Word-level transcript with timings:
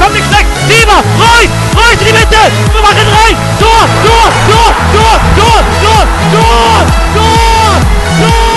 kommt 0.00 0.14
nichts 0.16 0.30
weg. 0.32 0.46
Sieber, 0.68 1.00
Reus, 1.20 1.50
Reus 1.76 2.00
in 2.00 2.06
die 2.08 2.16
Mitte. 2.16 2.42
Wir 2.72 2.82
machen 2.82 3.06
rein. 3.20 3.36
Tor, 3.60 3.84
Tor, 4.04 4.28
Tor, 4.48 4.70
Tor, 4.94 5.16
Tor, 5.36 5.60
Tor, 5.82 6.04
Tor, 6.32 6.84
Tor, 7.14 7.72
Tor, 8.18 8.50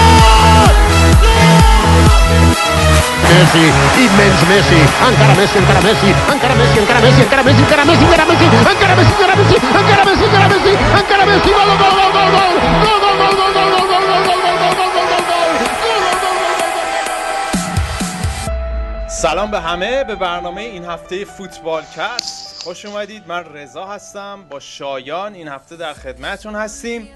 Messi, 3.33 3.65
immens 3.97 4.41
Messi, 4.47 4.79
encara 5.07 5.33
Messi, 5.35 5.57
encara 5.57 5.81
Messi, 5.81 6.09
encara 6.31 6.55
Messi, 6.55 6.79
encara 6.79 7.01
Messi, 7.01 7.21
encara 7.21 7.43
Messi, 7.43 7.63
encara 7.63 7.83
Messi, 7.83 8.03
encara 8.03 8.25
Messi, 8.25 8.45
encara 8.45 8.95
Messi, 8.95 9.13
encara 9.13 9.35
Messi, 9.35 9.55
encara 9.55 10.05
Messi, 10.05 10.23
encara 10.23 10.47
Messi, 10.47 10.71
encara 11.01 11.25
Messi, 11.25 11.49
gol, 11.49 11.65
gol, 11.65 11.77
gol, 11.77 12.11
gol, 12.13 12.29
gol, 12.31 12.33
gol, 12.33 12.57
gol, 12.83 12.99
gol, 13.01 13.15
gol, 13.17 13.17
gol, 13.17 13.32
سلام 19.23 19.51
به 19.51 19.59
همه 19.59 20.03
به 20.03 20.15
برنامه 20.15 20.61
این 20.61 20.85
هفته 20.85 21.25
فوتبال 21.25 21.83
کست. 21.97 22.63
خوش 22.63 22.85
اومدید 22.85 23.27
من 23.27 23.43
رضا 23.53 23.85
هستم 23.85 24.45
با 24.49 24.59
شایان 24.59 25.33
این 25.33 25.47
هفته 25.47 25.75
در 25.75 25.93
خدمتون 25.93 26.55
هستیم. 26.55 27.09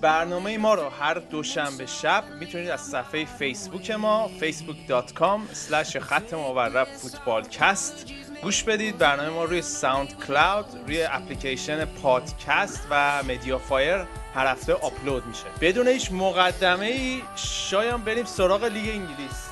برنامه 0.00 0.58
ما 0.58 0.74
رو 0.74 0.88
هر 0.88 1.14
دوشنبه 1.14 1.86
شب 1.86 2.24
می‌تونید 2.40 2.70
از 2.70 2.80
صفحه 2.80 3.24
فیسبوک 3.24 3.90
ما 3.90 4.30
facebook.com 4.40 5.40
slash 5.70 5.96
خط 5.96 6.34
مورب 6.34 6.88
فوتبالکست 6.88 8.06
گوش 8.42 8.62
بدید. 8.62 8.98
برنامه 8.98 9.28
ما 9.28 9.44
روی 9.44 9.62
SoundCloud 9.62 10.66
روی 10.86 11.02
اپلیکیشن 11.02 11.84
پادکست 11.84 12.86
و 12.90 13.22
MediaFire 13.22 14.06
هر 14.34 14.46
هفته 14.46 14.72
آپلود 14.72 15.26
میشه. 15.26 15.44
بدون 15.60 15.88
هیچ 15.88 16.12
مقدمه 16.12 16.86
ای 16.86 17.22
شایان 17.36 18.04
بریم 18.04 18.24
سراغ 18.24 18.64
لیگ 18.64 18.88
انگلیس. 18.88 19.47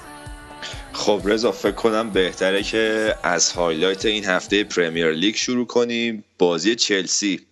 خب 0.93 1.21
رضا 1.25 1.53
فکر 1.53 1.73
کنم 1.73 2.11
بهتره 2.11 2.63
که 2.63 3.15
از 3.23 3.53
highlight 3.53 4.05
این 4.07 4.25
هفته 4.25 4.65
Premier 4.65 5.11
League 5.11 5.35
شروع 5.35 5.67
کنیم. 5.67 6.25
بازی 6.39 6.75
چلسی. 6.75 7.47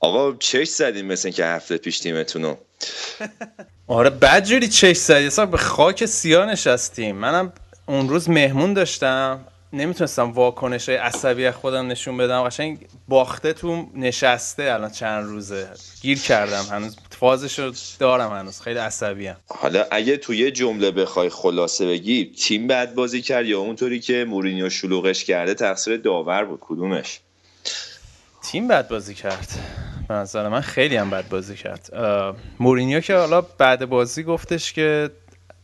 آقا 0.00 0.36
چش 0.38 0.68
زدیم 0.68 1.06
مثل 1.06 1.30
که 1.30 1.44
هفته 1.44 1.76
پیش 1.76 1.98
تیمتونو 1.98 2.56
آره 3.88 4.10
بدجوری 4.10 4.68
چش 4.68 4.96
زدی. 4.96 5.26
اصلا 5.26 5.46
به 5.46 5.56
خاک 5.56 6.06
سیاه 6.06 6.46
نشستیم. 6.46 7.16
منم 7.16 7.52
اون 7.86 8.08
روز 8.08 8.30
مهمون 8.30 8.74
داشتم. 8.74 9.40
نمی‌تونستم 9.72 10.30
واکنش 10.30 10.88
عصبی 10.88 11.50
خودم 11.50 11.88
نشون 11.88 12.16
بدم. 12.16 12.42
قشنگ 12.42 12.86
باخته 13.08 13.52
تو 13.52 13.86
نشسته 13.94 14.62
الان 14.62 14.90
چند 14.90 15.26
روزه. 15.26 15.68
گیر 16.02 16.18
کردم. 16.18 16.62
هنوز 16.70 16.96
فازش 17.10 17.58
رو 17.58 17.72
دارم 17.98 18.32
هنوز. 18.32 18.60
خیلی 18.60 18.78
عصبی 18.78 19.26
هم. 19.26 19.36
حالا 19.46 19.84
اگه 19.90 20.16
تو 20.16 20.34
یه 20.34 20.50
جمله 20.50 20.90
بخوای 20.90 21.28
خلاصه 21.28 21.86
بگی 21.86 22.32
تیم 22.38 22.66
بد 22.66 22.94
بازی 22.94 23.22
کرد 23.22 23.46
یا 23.46 23.60
اونطوری 23.60 24.00
که 24.00 24.24
مورینیو 24.28 24.70
شلوغش 24.70 25.24
کرده 25.24 25.54
تقصیر 25.54 25.96
داور 25.96 26.44
بود. 26.44 26.58
کدومش؟ 26.62 27.20
تیم 28.42 28.68
بد 28.68 28.88
بازی 28.88 29.14
کرد. 29.14 29.48
به 30.08 30.14
نظر 30.14 30.48
من 30.48 30.60
خیلی 30.60 30.96
هم 30.96 31.10
بد 31.10 31.28
بازی 31.28 31.56
کرد. 31.56 31.90
مورینیو 32.60 33.00
که 33.00 33.14
حالا 33.14 33.40
بعد 33.40 33.84
بازی 33.84 34.22
گفتش 34.22 34.72
که 34.72 35.10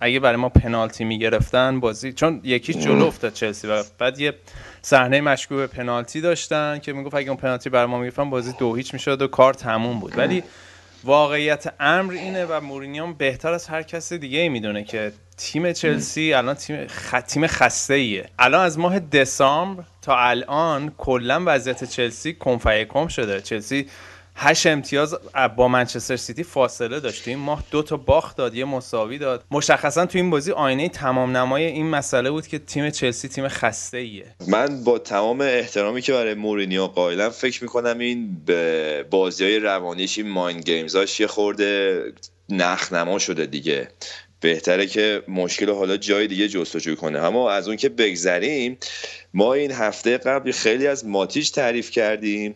اگه 0.02 0.20
برای 0.20 0.36
ما 0.36 0.48
پنالتی 0.48 1.04
می‌گرفتن 1.04 1.80
بازی 1.80 2.12
چون 2.12 2.40
یکی 2.44 2.74
جلو 2.74 3.06
افتاد 3.06 3.32
چلسی 3.32 3.66
و 3.66 3.82
بعد 3.98 4.20
یه 4.20 4.34
صحنه 4.82 5.20
مشکوک 5.20 5.70
پنالتی 5.70 6.20
داشتن 6.20 6.78
که 6.78 6.92
می‌گفت 6.92 7.14
اگه 7.14 7.28
اون 7.28 7.36
پنالتی 7.36 7.70
برای 7.70 7.86
ما 7.86 7.98
می‌گرفتن 7.98 8.30
بازی 8.30 8.52
دو 8.58 8.74
هیچ 8.74 8.94
می‌شد 8.94 9.22
و 9.22 9.26
کار 9.26 9.54
تموم 9.54 10.00
بود. 10.00 10.18
ولی 10.18 10.42
واقعیت 11.04 11.74
امر 11.80 12.12
اینه 12.12 12.44
و 12.44 12.60
مورینیو 12.60 13.12
بهتر 13.12 13.52
از 13.52 13.66
هر 13.66 13.82
کس 13.82 14.12
دیگه 14.12 14.38
ای 14.38 14.48
می‌دونه 14.48 14.84
که 14.84 15.12
تیم 15.36 15.72
چلسی 15.72 16.32
الان 16.32 16.54
تیم 16.54 16.86
خ... 16.86 17.14
تیم 17.20 17.46
خسته 17.46 17.94
ایه 17.94 18.28
الان 18.38 18.64
از 18.64 18.78
ماه 18.78 18.98
دسامبر 18.98 19.84
تا 20.02 20.18
الان 20.18 20.92
کلا 20.98 21.42
وضعیت 21.46 21.84
چلسی 21.84 22.36
کم 22.88 23.08
شده. 23.08 23.40
چلسی 23.40 23.86
هشت 24.36 24.66
امتیاز 24.66 25.14
با 25.56 25.68
منچستر 25.68 26.16
سیتی 26.16 26.42
فاصله 26.42 27.00
داشت. 27.00 27.28
این 27.28 27.38
ماه 27.38 27.64
دو 27.70 27.82
تا 27.82 27.96
باخت 27.96 28.36
داد 28.36 28.54
یه 28.54 28.64
مساوی 28.64 29.18
داد. 29.18 29.44
مشخصا 29.50 30.06
تو 30.06 30.18
این 30.18 30.30
بازی 30.30 30.52
آینه 30.52 30.88
تمام 30.88 31.36
نمای 31.36 31.64
این 31.64 31.86
مسئله 31.86 32.30
بود 32.30 32.46
که 32.46 32.58
تیم 32.58 32.90
چلسی 32.90 33.28
تیم 33.28 33.48
خسته 33.48 33.98
ایه 33.98 34.26
من 34.48 34.84
با 34.84 34.98
تمام 34.98 35.40
احترامی 35.40 36.02
که 36.02 36.12
برای 36.12 36.34
مورینیو 36.34 36.86
قائلم 36.86 37.28
فکر 37.28 37.62
می‌کنم 37.62 37.98
این 37.98 38.44
به 38.46 39.04
بازی 39.10 39.44
های 39.44 39.58
روانیش 39.58 40.18
این 40.18 40.28
mind 40.28 40.64
games 40.64 41.04
اش 41.04 41.20
یه 41.20 41.26
خورده 41.26 42.02
نخنما 42.48 43.18
شده 43.18 43.46
دیگه. 43.46 43.88
بهتره 44.40 44.86
که 44.86 45.22
مشکل 45.28 45.70
حالا 45.70 45.96
جای 45.96 46.26
دیگه 46.26 46.48
جستجو 46.48 46.94
کنه. 46.94 47.18
اما 47.18 47.50
از 47.50 47.68
اون 47.68 47.76
که 47.76 47.88
بگذریم 47.88 48.78
ما 49.34 49.54
این 49.54 49.72
هفته 49.72 50.18
قبل 50.18 50.52
خیلی 50.52 50.86
از 50.86 51.06
ماتیش 51.06 51.50
تعریف 51.50 51.90
کردیم. 51.90 52.54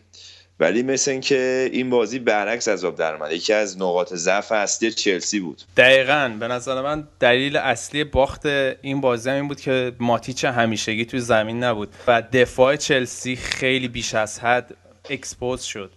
ولی 0.59 0.83
مثل 0.83 1.11
اینکه 1.11 1.69
این 1.73 1.89
بازی 1.89 2.19
برعکس 2.19 2.67
از 2.67 2.85
آب 2.85 2.95
در 2.95 3.31
یکی 3.31 3.53
از 3.53 3.77
نقاط 3.77 4.13
ضعف 4.13 4.51
اصلی 4.51 4.91
چلسی 4.91 5.39
بود. 5.39 5.61
دقیقا. 5.77 6.37
به 6.39 6.47
نظر 6.47 6.81
من 6.81 7.07
دلیل 7.19 7.57
اصلی 7.57 8.03
باخت 8.03 8.45
این 8.45 9.01
بازی 9.01 9.29
هم 9.29 9.35
این 9.35 9.47
بود 9.47 9.61
که 9.61 9.91
ماتیچ 9.99 10.45
همیشگی 10.45 11.05
توی 11.05 11.19
زمین 11.19 11.63
نبود 11.63 11.89
و 12.07 12.23
دفاع 12.33 12.75
چلسی 12.75 13.35
خیلی 13.35 13.87
بیش 13.87 14.15
از 14.15 14.39
حد 14.39 14.75
expose 15.09 15.61
شد. 15.61 15.91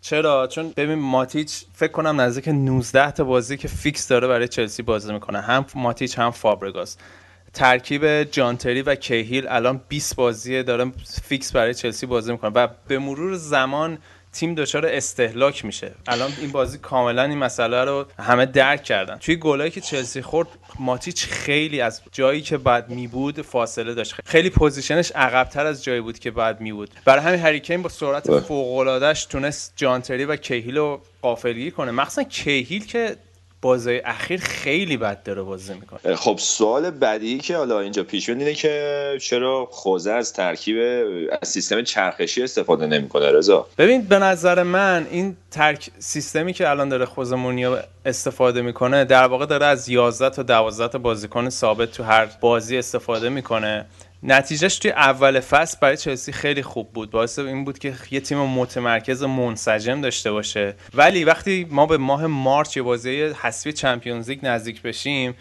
چرا؟ 0.00 0.46
چون 0.46 0.72
ببین 0.76 0.98
ماتیچ 0.98 1.64
فکر 1.74 1.92
کنم 1.92 2.20
نزدیک 2.20 2.48
19 2.48 3.10
تا 3.10 3.24
بازی 3.24 3.56
که 3.56 3.68
فیکس 3.68 4.08
داره 4.08 4.28
برای 4.28 4.48
چلسی 4.48 4.82
بازی 4.82 5.12
می‌کنه. 5.12 5.40
هم 5.40 5.66
ماتیچ 5.74 6.18
هم 6.18 6.30
فابرگاس. 6.30 6.96
ترکیب 7.54 8.22
جان 8.22 8.46
تری 8.46 8.82
و 8.82 8.94
کیهیل 8.94 9.46
الان 9.48 9.80
20 9.88 10.16
بازی 10.16 10.62
داره 10.62 10.92
فیکس 11.22 11.52
برای 11.52 11.74
چلسی 11.74 12.06
بازی 12.06 12.32
می‌کنه 12.32 12.50
و 12.50 12.68
به 12.88 12.98
مرور 12.98 13.36
زمان 13.36 13.98
تیم 14.32 14.54
دچار 14.54 14.86
استهلاک 14.86 15.64
میشه. 15.64 15.92
الان 16.06 16.32
این 16.40 16.52
بازی 16.52 16.78
کاملا 16.78 17.22
این 17.22 17.38
مسئله 17.38 17.84
رو 17.84 18.06
همه 18.18 18.46
درک 18.46 18.82
کردن. 18.82 19.16
توی 19.16 19.36
گلایی 19.36 19.70
که 19.70 19.80
چلسی 19.80 20.22
خورد 20.22 20.48
ماتیچ 20.78 21.26
خیلی 21.26 21.80
از 21.80 22.02
جایی 22.12 22.42
که 22.42 22.58
باید 22.58 22.90
می 22.90 23.06
بود 23.06 23.42
فاصله 23.42 23.94
داشت. 23.94 24.14
خیلی 24.24 24.50
position 24.50 25.00
ش 25.00 25.12
عقبتر 25.12 25.66
از 25.66 25.84
جایی 25.84 26.00
بود 26.00 26.18
که 26.18 26.30
باید 26.30 26.60
می 26.60 26.72
بود. 26.72 26.90
برای 27.04 27.24
همین 27.24 27.40
هری 27.40 27.58
کین 27.58 27.82
با 27.82 27.88
سرعت 27.88 28.40
فوق 28.40 28.78
العادهش 28.78 29.24
تونست 29.24 29.72
جان 29.76 29.95
تری 29.95 30.24
و 30.24 30.36
کیهیل 30.36 30.76
رو 30.76 31.00
غافلگیر 31.22 31.72
کنه. 31.72 31.90
مخصوصا 31.90 32.22
کیهیل 32.22 32.86
که 32.86 33.16
بازی 33.64 34.00
اخیر 34.04 34.40
خیلی 34.40 34.96
بد 34.96 35.22
داره 35.22 35.42
بازی 35.42 35.74
می‌کنه. 35.74 36.14
خب 36.16 36.36
سوال 36.38 36.90
بعدی 36.90 37.38
که 37.38 37.56
حالا 37.56 37.80
اینجا 37.80 38.02
پیش 38.02 38.28
میاد 38.28 38.40
اینه 38.40 38.54
که 38.54 39.18
چرا 39.20 39.68
خوزه 39.70 40.12
از 40.12 40.32
ترکیب 40.32 40.76
از 41.42 41.48
سیستم 41.48 41.82
چرخشی 41.82 42.42
استفاده 42.42 42.86
نمی‌کنه 42.86 43.32
رضا؟ 43.32 43.66
ببین 43.78 44.02
به 44.02 44.18
نظر 44.18 44.62
من 44.62 45.06
این 45.10 45.36
ترک 45.50 45.90
سیستمی 45.98 46.52
که 46.52 46.70
الان 46.70 46.88
داره 46.88 47.04
خوزه 47.04 47.36
مونیو 47.36 47.78
استفاده 48.04 48.62
می‌کنه 48.62 49.04
در 49.04 49.26
واقع 49.26 49.46
داره 49.46 49.66
از 49.66 49.88
11 49.88 50.30
تا 50.30 50.42
12 50.42 50.88
تا 50.88 50.98
بازیکن 50.98 51.48
ثابت 51.48 51.92
تو 51.92 52.02
هر 52.02 52.28
بازی 52.40 52.78
استفاده 52.78 53.28
می‌کنه. 53.28 53.86
نتیجهش 54.26 54.78
توی 54.78 54.90
اول 54.90 55.40
فصل 55.40 55.78
برای 55.80 55.96
چلسی 55.96 56.32
خیلی 56.32 56.62
خوب 56.62 56.92
بود. 56.92 57.10
باعث 57.10 57.38
این 57.38 57.64
بود 57.64 57.78
که 57.78 57.94
یه 58.10 58.20
تیم 58.20 58.38
متمرکز 58.38 59.22
منسجم 59.22 60.00
داشته 60.00 60.32
باشه. 60.32 60.74
ولی 60.94 61.24
وقتی 61.24 61.66
ما 61.70 61.86
به 61.86 61.96
ماه 61.96 62.26
مارچ 62.26 62.78
بازی 62.78 63.22
حذفی 63.22 63.72
چمپیونز 63.72 64.30
لیگ 64.30 64.46
نزدیک 64.46 64.82
بشیم 64.82 65.34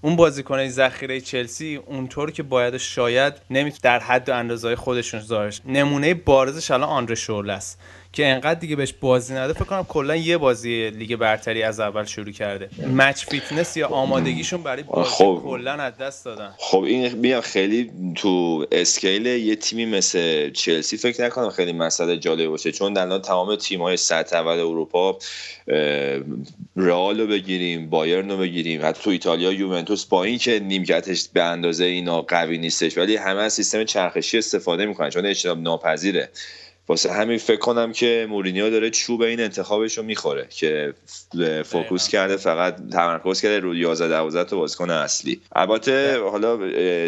اون 0.00 0.16
بازیکنای 0.16 0.70
ذخیره 0.70 1.20
چلسی 1.20 1.76
اونطور 1.76 2.30
که 2.30 2.42
باید 2.42 2.76
شاید 2.76 3.34
نمی‌تونه 3.50 3.80
در 3.82 3.98
حد 3.98 4.28
و 4.28 4.34
اندازه 4.34 4.76
خودشون 4.76 5.20
ظاهر 5.20 5.54
نمونه 5.66 6.14
بارزش 6.14 6.70
الان 6.70 6.88
آندره 6.88 7.14
شورل 7.14 7.50
است. 7.50 7.80
که 8.14 8.26
انقدر 8.26 8.60
دیگه 8.60 8.76
بهش 8.76 8.94
بازی 9.00 9.34
نده 9.34 9.52
فکر 9.52 9.64
کنم 9.64 9.84
کلا 9.88 10.16
یه 10.16 10.38
بازی 10.38 10.90
لیگ 10.90 11.16
برتری 11.16 11.62
از 11.62 11.80
اول 11.80 12.04
شروع 12.04 12.32
کرده. 12.32 12.68
match 12.94 13.24
fitness 13.24 13.76
یا 13.76 13.88
آمادگیشون 13.88 14.62
برای 14.62 14.82
بازی 14.82 15.10
خب. 15.10 15.42
کلا 15.44 15.72
از 15.72 15.96
دست 15.96 16.24
دادن. 16.24 16.54
خب 16.58 16.82
این 16.82 17.14
میام 17.14 17.40
خیلی 17.40 17.90
تو 18.14 18.66
scale 18.72 19.26
یه 19.26 19.56
تیمی 19.56 19.86
مثل 19.86 20.50
چلسی 20.50 20.96
فکر 20.96 21.24
نکنم 21.24 21.50
خیلی 21.50 21.72
مسئله 21.72 22.16
جالب 22.16 22.48
باشه 22.48 22.72
چون 22.72 22.98
الان 22.98 23.22
تمام 23.22 23.56
تیم‌های 23.56 23.96
سطح 23.96 24.36
اول 24.36 24.58
اروپا 24.58 25.18
رئال 26.76 27.20
رو 27.20 27.26
بگیریم 27.26 27.90
بایرن 27.90 28.30
رو 28.30 28.36
بگیریم 28.36 28.80
حتی 28.84 29.02
تو 29.02 29.10
ایتالیا 29.10 29.52
یوونتوس 29.52 30.04
با 30.04 30.24
اینکه 30.24 30.60
نیمکتش 30.60 31.28
به 31.32 31.42
اندازه 31.42 31.84
اینا 31.84 32.22
قوی 32.22 32.58
نیستش 32.58 32.98
ولی 32.98 33.16
همه 33.16 33.40
از 33.40 33.52
سیستم 33.52 33.84
چرخشی 33.84 34.38
استفاده 34.38 34.86
می‌کنن 34.86 35.10
چون 35.10 35.26
اجتناب 35.26 35.58
ناپذیره. 35.58 36.28
واسه 36.88 37.12
همین 37.12 37.38
فکر 37.38 37.56
کنم 37.56 37.92
که 37.92 38.26
مورینیو 38.30 38.70
داره 38.70 38.90
چوب 38.90 39.22
این 39.22 39.40
انتخابش 39.40 39.98
رو 39.98 40.04
می‌خوره 40.04 40.46
که 40.50 40.94
focus 41.64 42.08
کرده 42.08 42.36
فقط 42.36 42.76
تمرکز 42.92 43.40
کرده 43.40 43.58
روی 43.58 43.78
11 43.78 44.08
12 44.08 44.50
تا 44.50 44.56
بازیکن 44.56 44.90
اصلی. 44.90 45.40
البته 45.52 46.18
حالا 46.18 46.58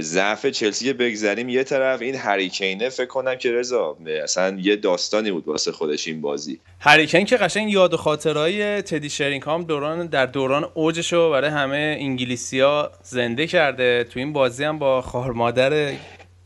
ضعف 0.01 0.47
چلسی 0.47 0.85
که 0.85 0.93
بگذریم 0.93 1.49
یه 1.49 1.65
طرف 1.65 2.03
این 2.03 2.15
هری 2.15 2.43
کینه 2.43 2.89
فکر 2.89 3.07
کنم 3.07 3.35
که 3.35 3.53
رضا 3.53 3.97
اصلا 4.23 4.59
یه 4.61 4.77
داستانی 4.77 5.31
بود 5.31 5.49
واسه 5.49 5.73
خودش 5.73 6.09
این 6.09 6.21
بازی. 6.21 6.61
هریکین 6.81 7.25
که 7.25 7.37
قشنگ 7.37 7.73
یاد 7.73 7.95
و 7.95 7.97
خاطرهای 7.97 8.83
تدی 8.83 9.11
شرینگهام 9.11 9.65
دوران 9.65 10.07
در 10.07 10.27
دوران 10.27 10.69
اوجش 10.75 11.13
رو 11.13 11.31
برای 11.31 11.51
همه 11.51 11.97
انگلیسیا 12.01 12.91
زنده 13.03 13.47
کرده. 13.47 14.05
تو 14.05 14.19
این 14.19 14.33
بازی 14.33 14.65
هم 14.65 14.79
با 14.79 15.03
خار 15.03 15.33
مادر 15.33 15.93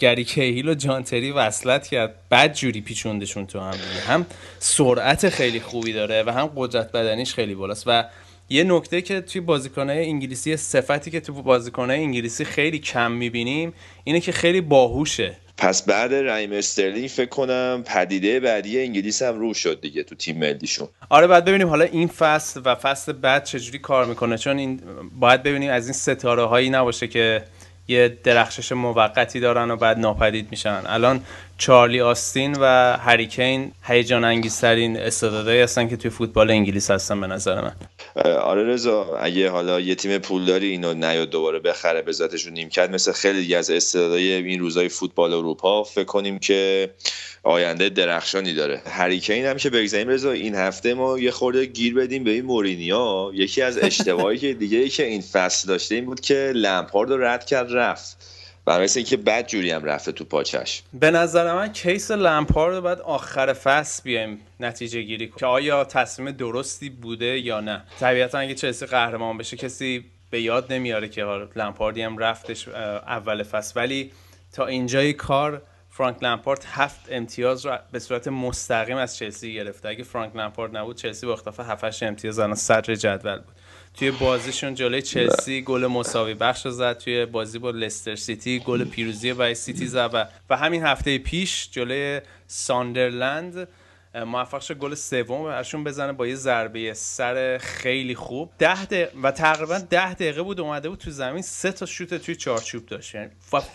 گری 0.01 0.25
کهیل 0.25 0.69
و 0.69 0.75
جانتری 0.75 1.31
وصلت 1.31 1.87
کرد. 1.87 2.15
بد 2.31 2.55
جوری 2.55 2.81
پیچوندشون 2.81 3.47
تو 3.47 3.61
هم 3.61 3.71
دیگه. 3.71 4.01
هم 4.09 4.27
سرعت 4.59 5.29
خیلی 5.29 5.61
خوبی 5.61 5.93
داره 5.93 6.23
و 6.23 6.31
هم 6.31 6.51
قدرت 6.57 6.93
بدنیش 6.93 7.35
خیلی 7.35 7.55
بالاست. 7.55 7.85
و 7.87 8.05
یه 8.49 8.65
نکته 8.65 9.03
که 9.03 9.21
توی 9.21 9.41
بازیکنهای 9.41 10.05
انگلیسی 10.05 10.57
صفتی 10.57 11.11
که 11.11 11.21
تو 11.21 11.43
بازیکنهای 11.43 11.99
انگلیسی 11.99 12.45
خیلی 12.45 12.79
کم 12.79 13.13
می‌بینیم 13.13 13.73
اینه 14.05 14.21
که 14.21 14.33
خیلی 14.33 14.61
باهوشه. 14.61 15.37
پس 15.57 15.83
بعد 15.83 16.15
رایم 16.15 16.53
استرلینگ 16.53 17.09
فکر 17.09 17.29
کنم 17.29 17.85
پدیده 17.87 18.41
بعدی 18.41 18.81
انگلیس 18.81 19.23
هم 19.23 19.39
رو 19.39 19.55
شد 19.55 19.81
دیگه 19.81 20.03
تو 20.03 20.15
تیم 20.15 20.39
ملیشون. 20.39 20.89
آره 21.09 21.27
باید 21.27 21.45
ببینیم 21.45 21.69
حالا 21.69 21.85
این 21.85 22.09
فصل 22.09 22.61
و 22.65 22.75
فصل 22.75 23.13
بعد 23.13 23.45
چجوری 23.45 23.79
کار 23.79 24.07
می‌کنه. 24.07 24.39
چون 24.39 24.59
این 24.59 24.81
باید 25.19 25.43
ببینیم 25.43 25.71
از 25.71 25.87
این 25.87 25.93
ستاره 25.93 26.45
هایی 26.45 26.71
نباشه 26.71 27.09
که 27.09 27.43
یه 27.91 28.19
درخشش 28.25 28.73
موقتی 28.73 29.41
دارن 29.41 29.71
و 29.71 29.77
بعد 29.77 29.99
ناپدید 29.99 30.49
میشن. 30.51 30.83
الان 30.87 31.21
چارلی 31.61 32.01
آستین 32.01 32.57
و 32.61 32.97
هریکین 32.97 33.73
هیجان 33.83 34.25
انگیزترین 34.25 34.97
استعدادایی 34.97 35.61
هستن 35.61 35.89
که 35.89 35.97
توی 35.97 36.11
فوتبال 36.11 36.51
انگلیس 36.51 36.91
هستن 36.91 37.21
به 37.21 37.27
نظر 37.27 37.61
من. 37.61 37.73
آره 38.25 38.65
رضا 38.65 39.17
اگه 39.17 39.51
حالا 39.51 39.81
یه 39.81 39.95
تیم 39.95 40.19
پولداری 40.19 40.67
اینو 40.67 40.95
نیاد 40.95 41.31
دوباره 41.31 41.59
بخره 41.59 42.03
به 42.03 42.13
ذاتشون 42.13 42.53
نیمکت. 42.53 42.91
مثل 42.91 43.13
خیلی 43.13 43.55
از 43.55 43.71
استعدادای 43.71 44.33
این 44.33 44.61
روزای 44.61 44.89
فوتبال 44.89 45.33
اروپا 45.33 45.83
فکر 45.83 46.05
کنیم 46.05 46.39
که 46.39 46.91
آینده 47.43 47.89
درخشانی 47.89 48.55
داره. 48.55 48.83
هریکین 48.87 49.45
هم 49.45 49.57
که 49.57 49.71
بگذاریم 49.71 50.09
رضا 50.09 50.31
این 50.31 50.55
هفته 50.55 50.95
ما 50.95 51.19
یه 51.19 51.31
خورده 51.31 51.65
گیر 51.65 51.95
بدیم 51.95 52.25
به 52.25 52.31
این 52.31 52.45
مورینیا 52.45 53.31
یکی 53.35 53.63
از 53.63 53.79
اشتباهی 53.79 54.39
که 54.39 54.55
دیگه 54.55 54.79
ای 54.79 54.89
که 54.89 55.07
این 55.07 55.21
فصل 55.21 55.69
داشته 55.69 55.95
این 55.95 56.05
بود 56.05 56.21
که 56.21 56.53
لمپارد 56.55 57.13
رد 57.13 57.45
کرد 57.45 57.73
رفت. 57.73 58.40
برای 58.71 58.89
اینکه 58.97 59.17
بد 59.17 59.47
جوری 59.47 59.71
هم 59.71 59.85
رفته 59.85 60.13
تو 60.13 60.25
پاچش. 60.25 60.83
به 60.93 61.11
نظر 61.11 61.55
من 61.55 61.73
کیس 61.73 62.11
لمپارد 62.11 62.75
رو 62.75 62.81
باید 62.81 62.99
آخر 62.99 63.53
فصل 63.53 64.03
بیایم 64.03 64.39
نتیجه 64.61 65.03
گیری 65.03 65.29
کنیم. 65.29 65.39
که 65.39 65.47
آیا 65.47 65.85
تصمیم 65.85 66.31
درستی 66.31 66.91
بوده 66.91 67.39
یا 67.39 67.61
نه؟ 67.61 67.83
طبیعتا 68.01 68.39
اگه 68.39 68.55
چلسی 68.55 68.87
قهرمان 68.87 69.39
بشه 69.39 69.57
کسی 69.57 70.05
به 70.31 70.41
یاد 70.41 70.73
نمیاره 70.73 71.09
که 71.09 71.25
لمپاردی 71.57 72.03
هم 72.03 72.19
رفتش 72.19 72.69
اول 72.69 73.43
فصل. 73.43 73.73
ولی 73.81 74.13
تا 74.53 74.67
اینجای 74.67 75.13
کار 75.13 75.63
فرانک 75.91 76.23
لمپارد 76.23 76.65
هفت 76.67 77.01
امتیاز 77.11 77.67
رو 77.67 77.79
به 77.93 77.99
صورت 77.99 78.29
مستقیم 78.29 78.97
از 78.97 79.17
چلسی 79.17 79.55
گرفته. 79.55 79.89
اگه 79.89 80.05
فرانک 80.05 80.37
لمپارد 80.37 80.77
نبود 80.77 80.97
چلسی 80.97 81.27
با 81.27 81.33
اختلاف 81.33 81.61
7 81.61 82.03
امتیاز 82.03 82.39
الان 82.39 82.55
صدر 82.55 82.95
جدول 82.95 83.37
بود. 83.37 83.55
توی 83.95 84.11
بازیشون 84.11 84.75
جلوی 84.75 85.03
چلسی 85.03 85.63
گل 85.63 85.87
مساوی 85.87 86.35
بخش 86.35 86.69
زد 86.69 86.99
توی 86.99 87.27
بازی 87.27 87.59
با 87.59 87.71
لستر 87.71 88.15
سیتی 88.15 88.59
گل 88.59 88.85
پیروزی 88.85 89.33
برای 89.33 89.55
سیتی 89.55 89.87
زد 89.87 90.11
و, 90.13 90.25
و 90.51 90.57
همین 90.57 90.83
هفته 90.83 91.19
پیش 91.19 91.69
جلوی 91.71 92.21
ساندرلند 92.47 93.69
موفق 94.15 94.61
شد 94.61 94.79
گل 94.79 94.95
سوم 94.95 95.45
براشون 95.45 95.85
بزنه 95.85 96.13
با 96.13 96.27
یه 96.27 96.35
ضربه 96.35 96.95
سر 96.95 97.59
خیلی 97.59 98.15
خوب. 98.15 98.51
ده 98.59 99.11
و 99.23 99.31
تقریبا 99.31 99.79
ده 99.79 100.15
دقیقه 100.15 100.43
بود 100.43 100.61
اومده 100.61 100.89
بود 100.89 100.99
تو 100.99 101.11
زمین 101.11 101.43
سه 101.43 101.73
تا 101.73 101.87
شوت 101.87 102.15
توی 102.15 102.37
چارچوب 102.37 102.87
داشت. 102.87 103.15
یعنی 103.15 103.29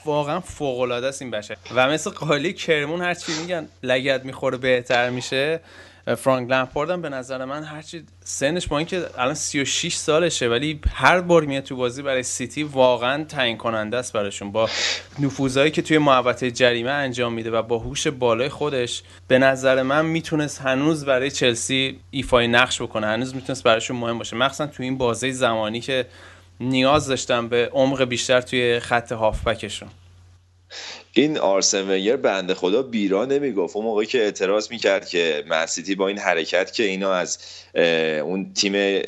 واقعا 0.05 0.39
فوق 0.39 0.79
العاده 0.79 1.07
است 1.07 1.21
این 1.21 1.31
بشه. 1.31 1.57
و 1.75 1.89
مثل 1.89 2.09
قالی 2.09 2.53
کرمون 2.53 3.01
هرچی 3.01 3.31
میگن 3.41 3.67
لگد 3.83 4.25
می‌خوره 4.25 4.57
بهتر 4.57 5.09
میشه. 5.09 5.59
فرانک 6.13 6.51
لمپارد 6.51 7.01
به 7.01 7.09
نظر 7.09 7.45
من 7.45 7.63
هرچی 7.63 8.03
سنش 8.23 8.67
با 8.67 8.77
اینکه 8.77 9.05
الان 9.17 9.33
36 9.33 9.95
سالشه 9.95 10.47
ولی 10.47 10.79
هر 10.93 11.21
بار 11.21 11.45
میاد 11.45 11.63
تو 11.63 11.75
بازی 11.75 12.01
برای 12.01 12.23
سیتی 12.23 12.63
واقعا 12.63 13.23
تعیین 13.23 13.57
کننده 13.57 13.97
است 13.97 14.13
براشون. 14.13 14.51
با 14.51 14.69
نفوذایی 15.19 15.71
که 15.71 15.81
توی 15.81 15.97
محوطه 15.97 16.51
جریمه 16.51 16.91
انجام 16.91 17.33
میده 17.33 17.51
و 17.51 17.61
با 17.61 17.77
هوش 17.77 18.07
بالای 18.07 18.49
خودش 18.49 19.03
به 19.27 19.39
نظر 19.39 19.81
من 19.83 20.05
می‌تونست 20.05 20.61
هنوز 20.61 21.05
برای 21.05 21.31
چلسی 21.31 21.99
ایفای 22.11 22.47
نقش 22.47 22.81
بکنه. 22.81 23.07
هنوز 23.07 23.35
می‌تونست 23.35 23.63
براشون 23.63 23.97
مهم 23.97 24.17
باشه. 24.17 24.35
مخصوصا 24.35 24.67
تو 24.67 24.83
این 24.83 24.97
بازه 24.97 25.31
زمانی 25.31 25.79
که 25.79 26.05
نیاز 26.59 27.07
داشتن 27.07 27.47
به 27.47 27.69
عمق 27.73 28.03
بیشتر 28.03 28.41
توی 28.41 28.79
خط 28.79 29.11
هافبکشون. 29.11 29.89
این 31.17 31.37
آرسن 31.37 31.89
ونگر 31.89 32.15
بنده 32.15 32.53
خدا 32.53 32.81
بیراه 32.81 33.25
نمی‌گفت. 33.25 33.75
اون 33.75 33.85
موقعی 33.85 34.05
که 34.05 34.21
اعتراض 34.23 34.71
می‌کرد 34.71 35.07
که 35.07 35.43
منسیتی 35.47 35.95
با 35.95 36.07
این 36.07 36.17
حرکت 36.17 36.73
که 36.73 36.83
اینا 36.83 37.13
از 37.13 37.37
اون 38.23 38.53
تیم 38.53 39.03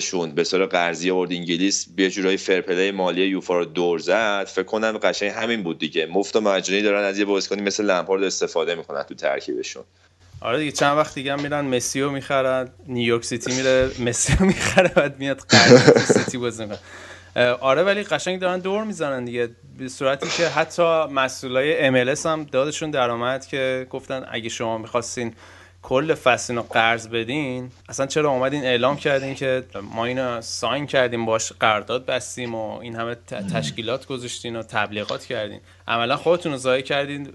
شون 0.00 0.34
به 0.34 0.44
صورت 0.44 0.70
قرضی 0.70 1.10
آورد 1.10 1.32
انگلیس 1.32 1.86
یه 1.96 2.10
جورایی 2.10 2.36
fair 2.36 2.63
play 2.63 2.90
مالی 2.90 3.26
یوفا 3.26 3.58
رو 3.58 3.64
دور 3.64 3.98
زد. 3.98 4.44
فکر 4.44 4.62
کنم 4.62 4.98
قشنگ 4.98 5.30
همین 5.30 5.62
بود 5.62 5.78
دیگه. 5.78 6.06
مفت 6.06 6.36
و 6.36 6.40
مجانی 6.40 6.82
دارن 6.82 7.04
از 7.04 7.18
یه 7.18 7.24
بازیکنی 7.24 7.62
مثل 7.62 7.84
لمپارد 7.84 8.22
استفاده 8.22 8.74
می‌کنن 8.74 9.02
تو 9.02 9.14
ترکیبشون. 9.14 9.84
آره 10.40 10.58
دیگه 10.58 10.72
چند 10.72 10.98
وقت 10.98 11.14
دیگه 11.14 11.32
هم 11.32 11.42
میرن 11.42 11.60
مسیو 11.60 12.10
می‌خرن 12.10 12.68
نیویورک 12.88 13.24
سیتی 13.24 13.52
میره 13.52 13.90
مسیو 13.98 14.46
می‌خره 14.46 14.88
بعد 14.88 15.18
میاد 15.18 15.40
سیتی 16.06 16.38
بازی 16.38 16.66
آره 17.60 17.82
ولی 17.82 18.02
قشنگ 18.02 18.40
دارن 18.40 18.58
دور 18.58 18.84
می‌زنن 18.84 19.24
دیگه. 19.24 19.50
به 19.78 19.88
صورتی 19.88 20.28
که 20.28 20.48
حتی 20.48 20.82
مسئولای 21.06 21.90
MLS 21.90 22.26
هم 22.26 22.44
دادشون 22.44 22.90
درآمد 22.90 23.46
که 23.46 23.86
گفتن 23.90 24.26
اگه 24.30 24.48
شما 24.48 24.78
می‌خواستین 24.78 25.34
کل 25.82 26.14
فصل 26.14 26.54
رو 26.54 26.62
قرض 26.62 27.08
بدین. 27.08 27.70
اصلا 27.88 28.06
چرا 28.06 28.30
اومدین 28.30 28.64
اعلام 28.64 28.96
کردین 28.96 29.34
که 29.34 29.64
ما 29.82 30.04
اینو 30.04 30.40
ساین 30.40 30.86
کردیم 30.86 31.26
باش 31.26 31.52
قرارداد 31.52 32.06
بستیم 32.06 32.54
و 32.54 32.78
این 32.78 32.96
همه 32.96 33.16
تشکیلات 33.54 34.06
گذاشتین 34.06 34.56
و 34.56 34.62
تبلیغات 34.62 35.24
کردین. 35.24 35.60
عملا 35.88 36.16
خودتون 36.16 36.52
رو 36.52 36.58
ضایع 36.58 36.82
کردین 36.82 37.28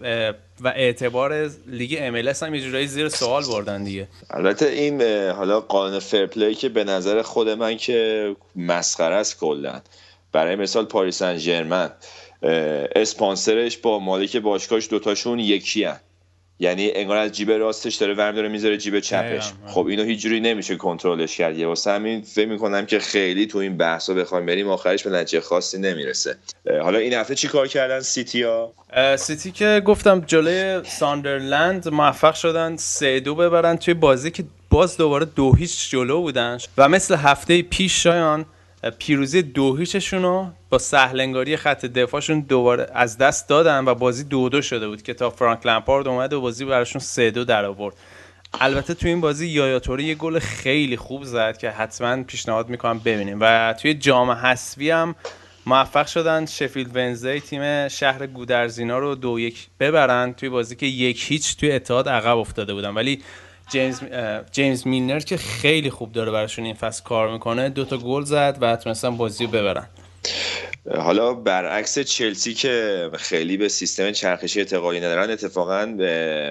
و 0.61 0.67
اعتبار 0.75 1.49
لیگ 1.67 2.11
MLS 2.11 2.43
هم 2.43 2.55
یه 2.55 2.61
جورایی 2.61 2.87
زیر 2.87 3.09
سوال 3.09 3.43
بردن 3.45 3.83
دیگه. 3.83 4.07
البته 4.29 4.65
این 4.65 5.01
حالا 5.31 5.61
قانون 5.61 5.99
fair 5.99 6.27
play 6.27 6.55
که 6.55 6.69
به 6.69 6.83
نظر 6.83 7.21
خود 7.21 7.49
من 7.49 7.77
که 7.77 8.35
مسخره 8.55 9.15
است 9.15 9.39
کلا. 9.39 9.81
برای 10.31 10.55
مثال 10.55 10.85
پاریس 10.85 11.17
سن 11.17 11.37
ژرمن 11.37 11.91
اسپانسرش 12.95 13.77
با 13.77 13.99
مالک 13.99 14.37
باشگاهش 14.37 14.89
دوتاشون 14.89 15.39
یکی 15.39 15.83
هن. 15.83 15.99
یعنی 16.59 16.91
انگار 16.95 17.17
از 17.17 17.31
جیب 17.31 17.51
راستش 17.51 17.95
داره 17.95 18.13
ور 18.13 18.35
می‌داره 18.35 18.47
می‌ذاره 18.47 18.77
جیب 18.77 18.99
چپش. 18.99 19.51
خب 19.67 19.85
اینو 19.85 20.03
هیچ 20.03 20.21
جوری 20.21 20.39
نمیشه 20.39 20.75
کنترلش 20.75 21.37
کرد. 21.37 21.59
واسه 21.59 21.91
همین 21.91 22.21
فکر 22.21 22.47
می‌کنم 22.47 22.85
که 22.85 22.99
خیلی 22.99 23.45
تو 23.45 23.57
این 23.57 23.77
بحثا 23.77 24.13
بخوایم 24.13 24.45
بریم 24.45 24.69
آخرش 24.69 25.03
به 25.03 25.09
نتیجه 25.09 25.41
خاصی 25.41 25.77
نمی‌رسه. 25.77 26.35
حالا 26.81 26.99
این 26.99 27.13
هفته 27.13 27.35
چی 27.35 27.47
کار 27.47 27.67
کردن 27.67 27.99
سیتی 27.99 28.43
ها 28.43 28.73
سیتی 29.17 29.51
که 29.51 29.81
گفتم 29.85 30.23
جلوی 30.27 30.81
ساندرلند 30.89 31.87
موفق 31.87 32.35
شدن 32.35 32.75
سه 32.75 33.19
دو 33.19 33.35
ببرن 33.35 33.77
توی 33.77 33.93
بازی 33.93 34.31
که 34.31 34.43
باز 34.69 34.97
دوباره 34.97 35.25
دو 35.25 35.53
هیچ 35.55 35.89
جلو 35.89 36.21
بودن 36.21 36.57
و 36.77 36.89
مثل 36.89 37.15
هفته 37.15 37.61
پیش 37.61 38.03
شایان 38.03 38.45
پیروزی 38.99 39.41
دو 39.41 39.75
هیچشون 39.75 40.21
رو 40.21 40.47
با 40.69 40.77
سهلنگاری 40.77 41.57
خط 41.57 41.85
دفاعشون 41.85 42.39
دوباره 42.39 42.87
از 42.93 43.17
دست 43.17 43.49
دادن 43.49 43.85
و 43.87 43.95
بازی 43.95 44.23
دو 44.23 44.49
دو 44.49 44.61
شده 44.61 44.87
بود. 44.87 45.01
که 45.01 45.13
تا 45.13 45.29
فرانک 45.29 45.65
لمپارد 45.65 46.07
اومد 46.07 46.33
و 46.33 46.41
بازی 46.41 46.65
براشون 46.65 46.99
سه 46.99 47.31
دو 47.31 47.43
در 47.43 47.65
آورد. 47.65 47.95
البته 48.59 48.93
تو 48.93 49.07
این 49.07 49.21
بازی 49.21 49.47
یایاتوری 49.47 50.03
یه 50.03 50.15
گل 50.15 50.39
خیلی 50.39 50.97
خوب 50.97 51.23
زد 51.23 51.57
که 51.57 51.69
حتما 51.69 52.23
پیشنهاد 52.23 52.69
می‌کنم 52.69 52.99
ببینیم. 52.99 53.37
و 53.41 53.73
توی 53.81 53.93
جام 53.93 54.31
حذفی 54.31 54.89
هم 54.89 55.15
موفق 55.65 56.07
شدن. 56.07 56.45
شفیلد 56.45 56.95
ونزی 56.95 57.39
تیم 57.39 57.87
شهر 57.87 58.27
گودرزینا 58.27 58.99
رو 58.99 59.15
دو 59.15 59.39
یک 59.39 59.67
ببرن. 59.79 60.33
توی 60.33 60.49
بازی 60.49 60.75
که 60.75 60.85
یک 60.85 61.31
هیچ 61.31 61.57
توی 61.57 61.71
اتحاد 61.71 62.09
عقب 62.09 62.37
افتاده 62.37 62.73
بودن. 62.73 62.89
ولی 62.89 63.23
جیمز 63.69 64.01
جیمز 64.51 64.87
میلنر 64.87 65.19
که 65.19 65.37
خیلی 65.37 65.89
خوب 65.89 66.11
داره 66.11 66.31
براشون 66.31 66.65
این 66.65 66.75
فصل 66.75 67.03
کار 67.03 67.33
می‌کنه 67.33 67.69
دوتا 67.69 67.97
گل 67.97 68.23
زد 68.23 68.57
و 68.61 68.75
تونستن 68.75 69.17
بازی 69.17 69.45
رو 69.45 69.51
ببرن. 69.51 69.87
حالا 70.95 71.33
برعکس 71.33 71.99
چلسی 71.99 72.53
که 72.53 73.09
خیلی 73.17 73.57
به 73.57 73.67
سیستم 73.67 74.11
چرخشی 74.11 74.59
اعتقادی 74.59 74.99
ندارن 74.99 75.29
اتفاقا 75.29 75.85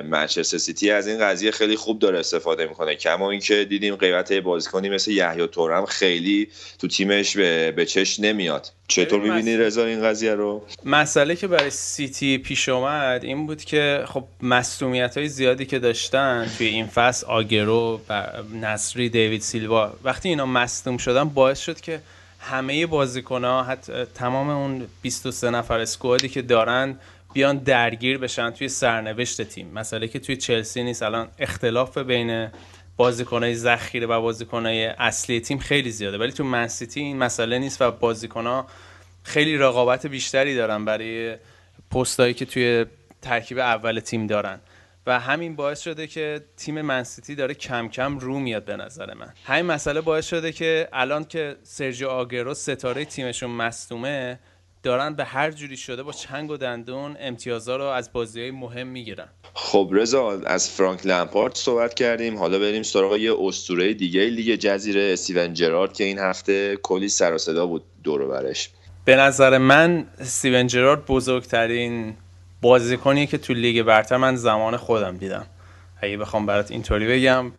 منچستر 0.04 0.58
سیتی 0.58 0.90
از 0.90 1.08
این 1.08 1.18
قضیه 1.18 1.50
خیلی 1.50 1.76
خوب 1.76 1.98
داره 1.98 2.18
استفاده 2.18 2.66
می‌کنه. 2.66 2.94
کما 2.94 3.30
اینکه 3.30 3.64
دیدیم 3.64 3.96
قیمت 3.96 4.32
بازیکنی 4.32 4.88
مثل 4.88 5.10
یحیی 5.10 5.46
تورم 5.46 5.86
خیلی 5.86 6.48
تو 6.78 6.88
تیمش 6.88 7.36
به, 7.36 7.72
به 7.72 7.86
چش 7.86 8.20
نمیاد. 8.20 8.72
چطور 8.88 9.20
می‌بینی 9.20 9.56
رضا 9.56 9.84
این 9.84 10.02
قضیه 10.02 10.34
رو؟ 10.34 10.66
مسئله 10.84 11.36
که 11.36 11.46
برای 11.46 11.70
سیتی 11.70 12.38
پیش 12.38 12.68
اومد 12.68 13.24
این 13.24 13.46
بود 13.46 13.64
که 13.64 14.04
خب 14.06 14.24
مصومیت 14.42 15.18
های 15.18 15.28
زیادی 15.28 15.66
که 15.66 15.78
داشتن 15.78 16.50
توی 16.58 16.66
این 16.66 16.86
فصل 16.86 17.26
آگرو 17.26 18.00
نصری 18.60 19.08
دیوید 19.08 19.40
سیلوا 19.40 19.92
وقتی 20.04 20.28
اینا 20.28 20.46
مصدوم 20.46 20.96
شدن 20.96 21.24
باعث 21.24 21.60
شد 21.60 21.80
که 21.80 22.00
همه 22.50 22.86
بازیکن 22.86 23.44
ها 23.44 23.62
حتی 23.62 24.04
تمام 24.04 24.50
اون 24.50 24.86
23 25.02 25.50
نفر 25.50 25.80
اسکوادی 25.80 26.28
که 26.28 26.42
دارن 26.42 26.98
بیان 27.32 27.58
درگیر 27.58 28.18
بشن 28.18 28.50
توی 28.50 28.68
سرنوشت 28.68 29.42
تیم. 29.42 29.70
مسئله 29.74 30.08
که 30.08 30.18
توی 30.18 30.36
چلسی 30.36 30.82
نیست. 30.82 31.02
الان 31.02 31.28
اختلاف 31.38 31.98
بین 31.98 32.48
بازیکنهای 32.96 33.54
ذخیره 33.54 34.06
و 34.06 34.20
بازیکنهای 34.20 34.86
اصلی 34.86 35.40
تیم 35.40 35.58
خیلی 35.58 35.90
زیاده. 35.90 36.18
ولی 36.18 36.32
تو 36.32 36.44
منسیتی 36.44 37.00
این 37.00 37.16
مسئله 37.16 37.58
نیست 37.58 37.82
و 37.82 37.90
بازیکنها 37.90 38.66
خیلی 39.22 39.56
رقابت 39.56 40.06
بیشتری 40.06 40.56
دارن 40.56 40.84
برای 40.84 41.36
پستایی 41.90 42.34
که 42.34 42.44
توی 42.44 42.86
ترکیب 43.22 43.58
اول 43.58 44.00
تیم 44.00 44.26
دارن. 44.26 44.60
و 45.06 45.20
همین 45.20 45.56
باعث 45.56 45.80
شده 45.80 46.06
که 46.06 46.40
تیم 46.56 46.82
منسیتی 46.82 47.34
داره 47.34 47.54
کم 47.54 47.88
کم 47.88 48.18
رو 48.18 48.38
میاد 48.38 48.64
به 48.64 48.76
نظر 48.76 49.14
من. 49.14 49.32
همین 49.44 49.66
مسئله 49.66 50.00
باعث 50.00 50.28
شده 50.28 50.52
که 50.52 50.88
الان 50.92 51.24
که 51.24 51.56
سرجیو 51.62 52.08
آگرو 52.08 52.54
ستاره 52.54 53.04
تیمشون 53.04 53.50
مصدومه 53.50 54.38
دارن 54.82 55.14
به 55.14 55.24
هر 55.24 55.50
جوری 55.50 55.76
شده 55.76 56.02
با 56.02 56.12
چنگ 56.12 56.50
و 56.50 56.56
دندون 56.56 57.16
امتیازها 57.20 57.76
رو 57.76 57.84
از 57.84 58.12
بازی 58.12 58.40
های 58.40 58.50
مهم 58.50 58.86
می‌گیرن. 58.86 59.28
خب 59.54 59.90
رضا 59.92 60.40
از 60.40 60.70
فرانک 60.70 61.06
لمپارت 61.06 61.56
صحبت 61.56 61.94
کردیم. 61.94 62.38
حالا 62.38 62.58
بریم 62.58 62.82
سراغ 62.82 63.16
یه 63.16 63.34
اسطوره 63.40 63.94
دیگه 63.94 64.20
لیگ 64.20 64.54
جزیره 64.54 65.12
استیون 65.12 65.54
جرارد 65.54 65.92
که 65.92 66.04
این 66.04 66.18
هفته 66.18 66.76
کلی 66.76 67.08
سر 67.08 67.34
و 67.34 67.38
صدا 67.38 67.66
بود 67.66 67.82
دور 68.04 68.26
برش. 68.26 68.70
به 69.04 69.16
نظر 69.16 69.58
من 69.58 70.06
استیون 70.18 70.66
جرارد 70.66 71.06
بزرگترین 71.06 72.16
بازیکنی 72.66 73.26
که 73.26 73.38
تو 73.38 73.54
لیگ 73.54 73.82
برتر 73.82 74.16
من 74.16 74.36
زمان 74.36 74.76
خودم 74.76 75.16
دیدم. 75.16 75.46
اگه 76.02 76.16
بخوام 76.16 76.46
برات 76.46 76.70
اینطوری 76.70 77.06
بگم. 77.06 77.52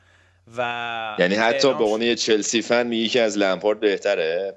و 0.57 1.15
یعنی 1.19 1.35
حتی 1.35 1.73
به 1.73 1.83
عنوان 1.83 2.01
یه 2.01 2.15
چلسی 2.15 2.61
فن 2.61 2.87
میگی 2.87 3.09
که 3.09 3.21
از 3.21 3.37
لمپارد 3.37 3.79
بهتره؟ 3.79 4.55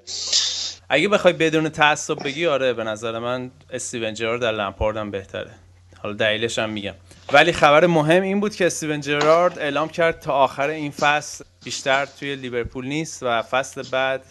اگه 0.89 1.07
بخوای 1.07 1.33
بدون 1.33 1.69
تعصب 1.69 2.23
بگی 2.23 2.47
آره 2.47 2.73
به 2.73 2.83
نظر 2.83 3.19
من 3.19 3.51
استیون 3.69 4.13
جرارد 4.13 4.41
در 4.41 4.51
لمپارد 4.51 4.97
هم 4.97 5.11
بهتره. 5.11 5.51
حالا 5.97 6.15
دلیلش 6.15 6.59
هم 6.59 6.69
میگم. 6.69 6.93
ولی 7.33 7.51
خبر 7.51 7.85
مهم 7.85 8.23
این 8.23 8.39
بود 8.39 8.55
که 8.55 8.65
استیون 8.65 9.01
جرارد 9.01 9.59
اعلام 9.59 9.89
کرد 9.89 10.19
تا 10.19 10.33
آخر 10.33 10.67
این 10.67 10.91
فصل 10.91 11.45
بیشتر 11.63 12.05
توی 12.19 12.35
لیورپول 12.35 12.87
نیست 12.87 13.23
و 13.23 13.41
فصل 13.41 13.83
بعد 13.91 14.21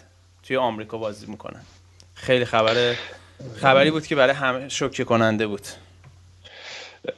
توی 0.43 0.57
آمریکا 0.57 0.99
بازی 0.99 1.27
می‌کنن 1.27 1.63
خیلی 2.15 2.45
خبر 2.45 2.95
خبری 3.57 3.91
بود 3.91 4.07
که 4.07 4.15
برای 4.15 4.35
همه 4.35 4.69
شوکه 4.69 5.05
کننده 5.05 5.47
بود. 5.47 5.67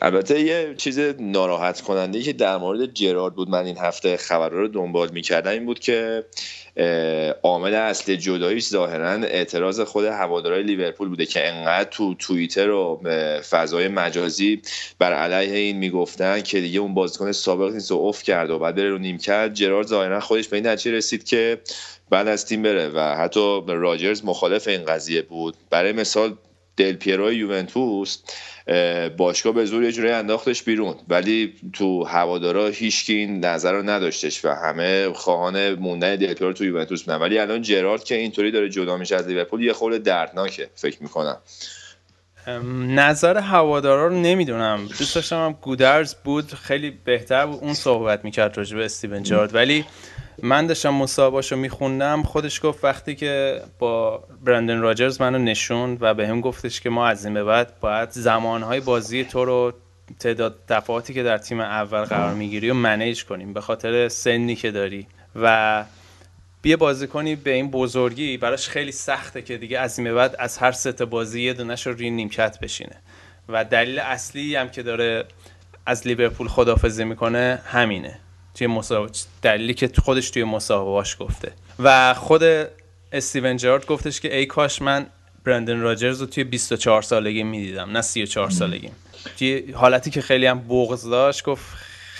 البته 0.02 0.40
یه 0.40 0.74
چیز 0.78 0.98
ناراحت 1.18 1.80
کننده 1.80 2.22
که 2.22 2.32
در 2.32 2.56
مورد 2.56 2.94
جرارد 2.94 3.34
بود 3.34 3.48
من 3.48 3.66
این 3.66 3.78
هفته 3.78 4.16
خبر 4.16 4.48
رو 4.48 4.68
دنبال 4.68 5.10
می‌کردم 5.12 5.50
این 5.50 5.66
بود 5.66 5.78
که 5.78 6.24
عامل 7.42 7.74
اصل 7.74 8.16
جداییش 8.16 8.68
ظاهرا 8.68 9.10
اعتراض 9.10 9.80
خود 9.80 10.04
هوادارهای 10.04 10.62
لیورپول 10.62 11.08
بوده 11.08 11.26
که 11.26 11.48
انقدر 11.48 11.90
تو 11.90 12.14
توییتر 12.14 12.70
و 12.70 13.00
فضای 13.50 13.88
مجازی 13.88 14.62
بر 14.98 15.12
علیه 15.12 15.58
این 15.58 15.76
می‌گفتن 15.76 16.40
که 16.40 16.60
دیگه 16.60 16.80
اون 16.80 16.94
بازیکن 16.94 17.32
سابق 17.32 17.72
نیست 17.72 17.92
و 17.92 17.94
اوف 17.94 18.22
کرد 18.22 18.50
و 18.50 18.58
بعد 18.58 18.74
بره 18.74 18.90
رو 18.90 18.98
نیم 18.98 19.18
کرد 19.18 19.54
جرارد 19.54 19.86
ظاهرا 19.86 20.20
خودش 20.20 20.48
به 20.48 20.56
این 20.56 20.66
نتیجه 20.66 20.96
رسید 20.96 21.24
که 21.24 21.60
بعد 22.10 22.28
از 22.28 22.46
تیم 22.46 22.62
بره 22.62 22.88
و 22.88 23.00
حتی 23.00 23.62
راجرز 23.66 24.24
مخالف 24.24 24.68
این 24.68 24.84
قضیه 24.84 25.22
بود. 25.22 25.54
برای 25.70 25.92
مثال 25.92 26.36
دل 26.76 26.92
پیرو 26.92 27.32
یوونتوس 27.32 28.18
باشگاه 29.16 29.52
به 29.52 29.64
زور 29.64 29.84
یه 29.84 29.92
جوری 29.92 30.10
انداختش 30.10 30.62
بیرون. 30.62 30.94
ولی 31.08 31.54
تو 31.72 32.04
هوادارا 32.04 32.66
هیچکی 32.66 33.14
این 33.14 33.44
نظر 33.44 33.72
رو 33.72 33.82
نداشتش 33.82 34.44
و 34.44 34.48
همه 34.48 35.12
خواهان 35.12 35.74
موندن 35.74 36.16
دل 36.16 36.34
پیرو 36.34 36.52
تو 36.52 36.64
یوونتوس 36.64 37.02
بودن. 37.02 37.16
ولی 37.16 37.38
الان 37.38 37.62
جرارد 37.62 38.04
که 38.04 38.14
اینطوری 38.14 38.50
داره 38.50 38.68
جدا 38.68 38.96
میشه 38.96 39.16
از 39.16 39.28
لیورپول 39.28 39.62
یه 39.62 39.72
خورده 39.72 39.98
دردناکه 39.98 40.70
فکر 40.74 41.02
می‌کنم. 41.02 41.36
نظر 42.88 43.38
هوادارا 43.38 44.06
رو 44.06 44.20
نمی‌دونم. 44.20 44.86
دوست 44.98 45.14
داشتم 45.14 45.36
هم 45.36 45.58
گودرز 45.60 46.14
بود 46.14 46.54
خیلی 46.54 46.90
بهتر 47.04 47.46
بود. 47.46 47.60
اون 47.60 47.74
صحبت 47.74 48.24
می‌کرد 48.24 48.58
راجع 48.58 48.76
به 48.76 48.84
استیون 48.84 49.22
جرارد. 49.22 49.54
ولی 49.54 49.84
من 50.42 50.66
داشتم 50.66 50.90
مصاحبهاشو 50.90 51.56
میخوندم 51.56 52.22
خودش 52.22 52.60
گفت 52.62 52.84
وقتی 52.84 53.14
که 53.14 53.62
با 53.78 54.24
برندن 54.44 54.80
راجرز 54.80 55.20
منو 55.20 55.38
نشوند 55.38 55.98
و 56.00 56.14
به 56.14 56.28
هم 56.28 56.40
گفتش 56.40 56.80
که 56.80 56.90
ما 56.90 57.06
از 57.06 57.24
این 57.24 57.34
به 57.34 57.44
بعد 57.44 57.80
باید 57.80 58.10
زمانهای 58.10 58.80
بازی 58.80 59.24
تو 59.24 59.44
رو 59.44 59.72
تعداد 60.20 60.56
دفعاتی 60.68 61.14
که 61.14 61.22
در 61.22 61.38
تیم 61.38 61.60
اول 61.60 62.04
قرار 62.04 62.34
می‌گیری 62.34 62.70
و 62.70 62.74
منیج 62.74 63.24
کنیم 63.24 63.52
به 63.52 63.60
خاطر 63.60 64.08
سنی 64.08 64.56
که 64.56 64.70
داری. 64.70 65.06
و 65.36 65.84
بیا 66.62 66.76
بازی 66.76 67.06
کنی 67.06 67.36
به 67.36 67.50
این 67.50 67.70
بزرگی 67.70 68.36
براش 68.36 68.68
خیلی 68.68 68.92
سخته 68.92 69.42
که 69.42 69.58
دیگه 69.58 69.78
از 69.78 69.98
این 69.98 70.08
به 70.08 70.14
بعد 70.14 70.36
از 70.38 70.58
هر 70.58 70.72
ست 70.72 71.02
بازی 71.02 71.42
یه 71.42 71.52
دونش 71.52 71.86
رو 71.86 71.92
روی 71.92 72.10
نیمکت 72.10 72.60
بشینه. 72.60 72.96
و 73.48 73.64
دلیل 73.64 73.98
اصلی 73.98 74.56
هم 74.56 74.68
که 74.68 74.82
داره 74.82 75.24
از 75.86 76.06
لیورپول 76.06 76.48
خدافزی 76.48 77.04
می‌کنه 77.04 77.62
همینه. 77.66 78.18
توی 78.54 78.66
مصاحبه 78.66 79.10
دلیلی 79.42 79.74
که 79.74 79.90
خودش 80.04 80.30
توی 80.30 80.44
مصاحبهاش 80.44 81.16
گفته. 81.20 81.52
و 81.78 82.14
خود 82.14 82.42
استیون 83.12 83.56
جرارد 83.56 83.86
گفتش 83.86 84.20
که 84.20 84.36
ای 84.36 84.46
کاش 84.46 84.82
من 84.82 85.06
برندن 85.44 85.80
راجرز 85.80 86.20
رو 86.20 86.26
توی 86.26 86.44
24 86.44 87.02
سالگی 87.02 87.42
می‌دیدم 87.42 87.90
نه 87.90 88.00
34 88.00 88.50
سالگی. 88.50 88.90
توی 89.38 89.72
حالتی 89.72 90.10
که 90.10 90.20
خیلی 90.20 90.46
هم 90.46 90.58
بغض 90.68 91.08
داشت 91.08 91.44
گفت 91.44 91.64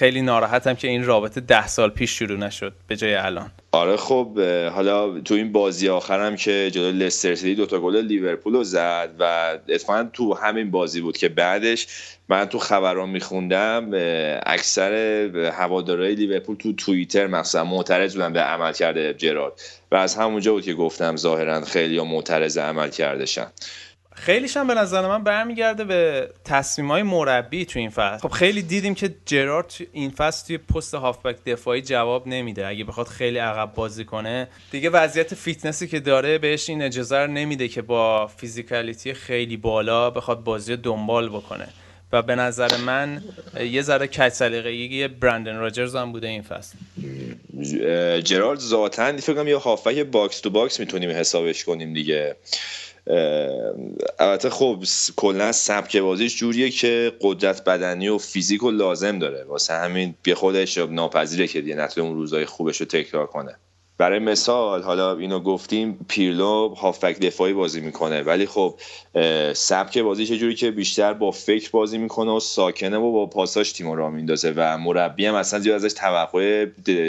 خیلی 0.02 0.23
ناراحتم 0.23 0.75
که 0.75 0.88
این 0.88 1.04
رابطه 1.04 1.40
ده 1.40 1.66
سال 1.66 1.90
پیش 1.90 2.11
شروع 2.11 2.38
نشد 2.38 2.73
به 2.87 2.97
جای 2.97 3.14
الان. 3.14 3.50
آره 3.73 3.97
خب 3.97 4.38
حالا 4.75 5.21
تو 5.21 5.35
این 5.35 5.52
بازی 5.52 5.88
آخرم 5.88 6.37
که 6.37 6.71
جلو 6.73 6.92
لستر 6.92 7.35
سیتی 7.35 7.54
دوتا 7.54 7.80
گل 7.80 7.97
لیورپول 7.97 8.54
رو 8.54 8.64
زد 8.64 9.11
و 9.18 9.25
اتفاقا 9.68 10.09
تو 10.12 10.35
همین 10.35 10.71
بازی 10.71 11.00
بود 11.00 11.16
که 11.16 11.28
بعدش 11.28 11.87
من 12.28 12.44
تو 12.44 12.59
خبرا 12.58 13.08
میخوندم 13.09 13.90
اکثر 14.47 14.92
هوادارهای 15.59 16.14
لیورپول 16.14 16.56
تو 16.56 16.73
توییتر 16.73 17.26
مثلا 17.26 17.64
معترض 17.64 18.14
بودن 18.14 18.32
به 18.32 18.40
عملکرد 18.40 19.14
جرارد. 19.14 19.52
و 19.92 19.97
از 19.97 20.14
همونجا 20.14 20.52
بود 20.52 20.64
که 20.64 20.75
گفتم 20.75 21.16
ظاهرا 21.16 21.61
خیلی 21.61 22.00
معترض 22.00 22.59
عملکردشن 22.58 23.46
خیلیش 24.14 24.57
هم 24.57 24.66
به 24.66 24.75
نظر 24.75 25.09
من 25.09 25.25
برمیگرده 25.25 25.85
به 25.85 26.28
تصمیم 26.45 26.90
های 26.90 27.02
مربی 27.02 27.64
تو 27.64 27.78
این 27.78 27.90
فصل. 27.90 28.28
خب 28.28 28.35
خیلی 28.35 28.62
دیدیم 28.62 28.95
که 28.95 29.14
جرارد 29.26 29.75
این 29.92 30.11
فصل 30.11 30.47
توی 30.47 30.59
پست 30.59 30.95
هافبک 30.95 31.45
دفاعی 31.47 31.83
جواب 31.83 32.26
نمیده. 32.26 32.66
اگه 32.66 32.85
بخواد 32.85 33.07
خیلی 33.07 33.38
عقب 33.38 33.75
بازی 33.75 34.04
کنه 34.04 34.49
دیگه 34.71 34.90
وضعیت 34.90 35.35
فیتنسی 35.35 35.88
که 35.88 36.00
داره 36.00 36.38
بهش 36.38 36.69
این 36.69 36.83
اجازه 36.83 37.16
رو 37.16 37.26
نمیده 37.26 37.69
که 37.69 37.83
با 37.83 38.26
physicality 38.26 39.14
خیلی 39.14 39.57
بالا 39.57 40.11
بخواد 40.11 40.45
بازی 40.45 40.76
دنبال 40.76 41.28
بکنه. 41.28 41.69
و 42.12 42.23
به 42.23 42.35
نظر 42.35 42.76
من 42.76 43.23
یه 43.61 43.83
ذره 43.83 44.07
لج 44.06 44.42
برندن 45.21 45.57
راجرز 45.57 45.97
هم 45.97 46.12
بوده 46.12 46.28
این 46.28 46.42
فصل. 46.42 46.76
جرارد 48.21 48.59
ذاتا 48.59 49.16
فکر 49.16 49.35
کنم 49.35 49.49
یه 49.49 49.57
هافبک 49.57 49.99
box 49.99 50.40
to 50.40 50.50
box 50.50 50.80
می‌تونیم 50.81 51.11
حسابش 51.11 51.64
کنیم 51.64 51.95
دیگه. 51.95 52.37
البته 54.18 54.50
خب 54.50 54.85
کلا 55.16 55.52
سبک 55.52 55.97
بازیش 55.97 56.37
جوریه 56.37 56.71
که 56.71 57.12
قدرت 57.21 57.64
بدنی 57.64 58.09
و 58.09 58.18
فیزیک 58.18 58.62
و 58.62 58.71
لازم 58.71 59.18
داره. 59.18 59.44
واسه 59.44 59.75
همین 59.75 60.14
بی 60.23 60.35
خودش 60.35 60.78
ناپذیره 60.78 61.47
که 61.47 61.61
دیگه 61.61 61.75
نتونه 61.75 62.06
اون 62.06 62.16
روزای 62.16 62.47
خوبش 62.47 62.80
رو 62.80 62.87
تکرار 62.87 63.26
کنه. 63.26 63.56
برای 64.02 64.18
مثال 64.18 64.82
حالا 64.82 65.16
اینو 65.16 65.40
گفتیم 65.40 66.06
پیرلو 66.09 66.68
هافبک 66.68 67.18
دفاعی 67.18 67.52
بازی 67.52 67.80
می‌کنه. 67.80 68.23
ولی 68.23 68.47
خب 68.47 68.75
سبک 69.52 69.99
بازیش 69.99 70.30
یه 70.30 70.38
جوری 70.38 70.54
که 70.54 70.71
بیشتر 70.71 71.12
با 71.12 71.30
فکر 71.30 71.71
بازی 71.71 71.99
می‌کنه 71.99 72.30
و 72.30 72.40
ساکنه 72.40 72.97
و 72.97 73.12
با 73.12 73.26
پاساش 73.26 73.73
تیم 73.73 73.92
رو 73.92 74.11
میندازه 74.11 74.52
و 74.56 74.78
مربی 74.78 75.26
هم 75.26 75.35
اصلا 75.35 75.61
زیاد 75.61 75.85
ازش 75.85 75.92
توقع 75.92 76.66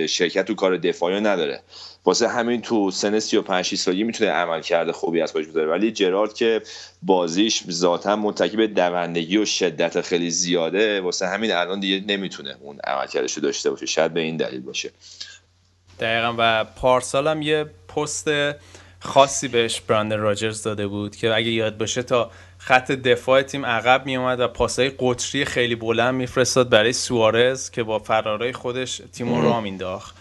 شرکت 0.08 0.46
تو 0.46 0.56
کار 0.56 0.78
دفاعی 0.78 1.22
نداره. 1.22 1.62
واسه 2.06 2.28
همین 2.28 2.62
تو 2.62 2.92
سن 2.92 3.20
35 3.20 3.66
6 3.66 3.78
سالگی 3.78 4.04
می‌تونه 4.04 4.30
عمل 4.30 4.62
کرده 4.62 4.92
خوبی 4.92 5.22
از 5.22 5.32
خودش 5.32 5.46
بذاره. 5.48 5.68
ولی 5.68 5.92
جرارد 5.92 6.34
که 6.34 6.62
بازیش 7.04 7.64
ذاتا 7.70 8.16
متکی 8.16 8.58
به 8.58 8.68
دوندگی 8.68 9.38
و 9.38 9.46
شدت 9.46 10.02
خیلی 10.02 10.30
زیاده 10.32 11.02
واسه 11.02 11.28
همین 11.28 11.52
الان 11.52 11.80
دیگه 11.80 12.04
نمی‌تونه 12.08 12.56
اون 12.62 12.80
عمل 12.84 13.08
کردش 13.08 13.38
داشته 13.38 13.70
باشه. 13.70 13.86
شاید 13.86 14.14
به 14.14 14.22
این 14.22 14.38
دلیل 14.38 14.62
باشه. 14.62 14.92
دقیقا 16.00 16.36
و 16.38 16.64
پارسال 16.64 17.28
هم 17.28 17.42
یه 17.42 17.66
پست 17.96 18.28
خاصی 19.00 19.48
بهش 19.48 19.82
براندن 19.82 20.20
راجرز 20.20 20.64
داده 20.64 20.88
بود 20.88 21.16
که 21.16 21.36
اگه 21.36 21.50
یاد 21.50 21.78
باشه 21.78 22.04
تا 22.04 22.32
خط 22.58 22.92
دفاع 22.92 23.42
تیم 23.42 23.66
عقب 23.66 24.06
می 24.06 24.18
اومد 24.18 24.40
و 24.40 24.48
پاسای 24.48 24.92
قطری 25.00 25.46
خیلی 25.46 25.76
بلند 25.76 26.16
میفرستاد 26.16 26.70
برای 26.70 26.94
سوارز 26.94 27.70
که 27.70 27.84
با 27.84 28.00
فرارای 28.00 28.54
خودش 28.54 29.02
تیم 29.14 29.36
رو 29.36 29.42
را 29.42 29.62
مینداخت 29.62 30.16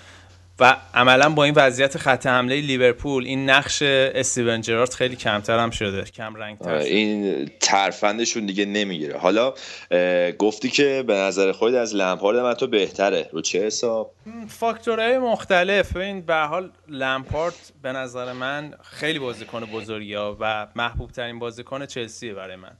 و 0.62 0.76
عملا 0.94 1.28
با 1.28 1.44
این 1.44 1.54
وضعیت 1.56 1.98
خط 1.98 2.26
حمله 2.26 2.60
لیورپول 2.60 3.24
این 3.24 3.50
نقش 3.50 3.82
استیون 3.82 4.60
جرارد 4.60 4.94
خیلی 4.94 5.16
کمتر 5.16 5.58
هم 5.58 5.70
شده 5.70 6.04
کم 6.04 6.34
رنگ 6.34 6.58
تر 6.58 6.74
این 6.74 7.50
ترفندشون 7.60 8.46
دیگه 8.46 8.64
نمی‌گیره. 8.64 9.18
حالا 9.18 9.54
گفتی 10.38 10.70
که 10.70 11.04
به 11.06 11.14
نظر 11.14 11.52
خود 11.52 11.74
از 11.74 11.94
لمپارد 11.94 12.38
من 12.38 12.54
تو 12.54 12.66
بهتره. 12.66 13.28
رو 13.32 13.40
چه 13.40 13.66
حساب؟ 13.66 14.14
فاکتورهای 14.48 15.18
مختلف. 15.18 15.96
این 15.96 16.20
به 16.20 16.34
حال 16.34 16.70
لمپارد 16.88 17.54
به 17.82 17.92
نظر 17.92 18.32
من 18.32 18.74
خیلی 18.82 19.18
بازیکن 19.18 19.60
بزرگی 19.64 20.14
ها 20.14 20.36
و 20.40 20.66
محبوب 20.76 21.10
ترین 21.10 21.38
بازیکن 21.38 21.86
چلسی 21.86 22.32
برای 22.32 22.56
من. 22.56 22.72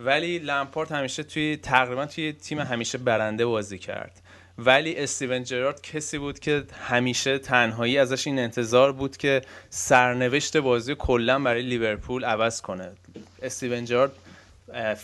ولی 0.00 0.38
لمپارد 0.38 0.92
همیشه 0.92 1.22
توی 1.22 1.56
تقریبا 1.56 2.06
توی 2.06 2.32
تیم 2.32 2.60
همیشه 2.60 2.98
برنده 2.98 3.46
بازی 3.46 3.78
کرد. 3.78 4.22
ولی 4.66 4.96
استیون 4.96 5.44
جرارد 5.44 5.82
کسی 5.82 6.18
بود 6.18 6.38
که 6.38 6.64
همیشه 6.88 7.38
تنهایی 7.38 7.98
ازش 7.98 8.26
این 8.26 8.38
انتظار 8.38 8.92
بود 8.92 9.16
که 9.16 9.42
سرنوشت 9.70 10.56
بازی 10.56 10.94
کلا 10.98 11.38
برای 11.38 11.62
لیورپول 11.62 12.24
عوض 12.24 12.60
کنه. 12.60 12.92
استیون 13.42 13.84
جرارد 13.84 14.12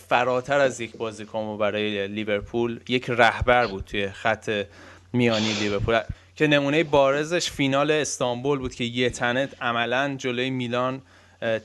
فراتر 0.07 0.59
از 0.59 0.79
یک 0.79 0.97
بازیکن 0.97 1.57
برای 1.57 2.07
لیورپول 2.07 2.79
یک 2.87 3.05
رهبر 3.09 3.67
بود 3.67 3.85
توی 3.85 4.09
خط 4.09 4.65
میانی 5.13 5.53
لیورپول. 5.53 5.99
که 6.35 6.47
نمونه 6.47 6.83
بارزش 6.83 7.51
فینال 7.51 7.91
استانبول 7.91 8.59
بود 8.59 8.75
که 8.75 8.83
یه 8.83 9.09
تنت 9.09 9.61
عملا 9.61 10.15
جلوی 10.17 10.49
میلان 10.49 11.01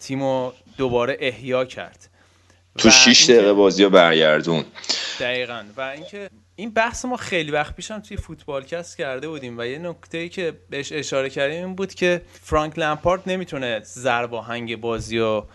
تیمو 0.00 0.52
دوباره 0.78 1.16
احیا 1.20 1.64
کرد. 1.64 2.08
تو 2.78 2.90
6 2.90 3.24
دقیقه 3.30 3.52
بازی 3.52 3.84
رو 3.84 3.90
برگردون. 3.90 4.64
دقیقا. 5.20 5.64
و 5.76 5.80
اینکه 5.80 6.30
این 6.56 6.70
بحث 6.70 7.04
ما 7.04 7.16
خیلی 7.16 7.50
وقت 7.50 7.76
پیشم 7.76 8.00
توی 8.00 8.16
فوتبالکست 8.16 8.98
کرده 8.98 9.28
بودیم 9.28 9.58
و 9.58 9.66
یه 9.66 9.78
نکته 9.78 10.18
ای 10.18 10.28
که 10.28 10.52
بهش 10.70 10.92
اشاره 10.92 11.30
کردیم 11.30 11.64
این 11.64 11.74
بود 11.74 11.94
که 11.94 12.22
فرانک 12.42 12.78
لمپارد 12.78 13.22
نمی‌تونه 13.26 13.80
زرباهنگ 13.84 14.80
بازی 14.80 15.18
رو 15.18 15.46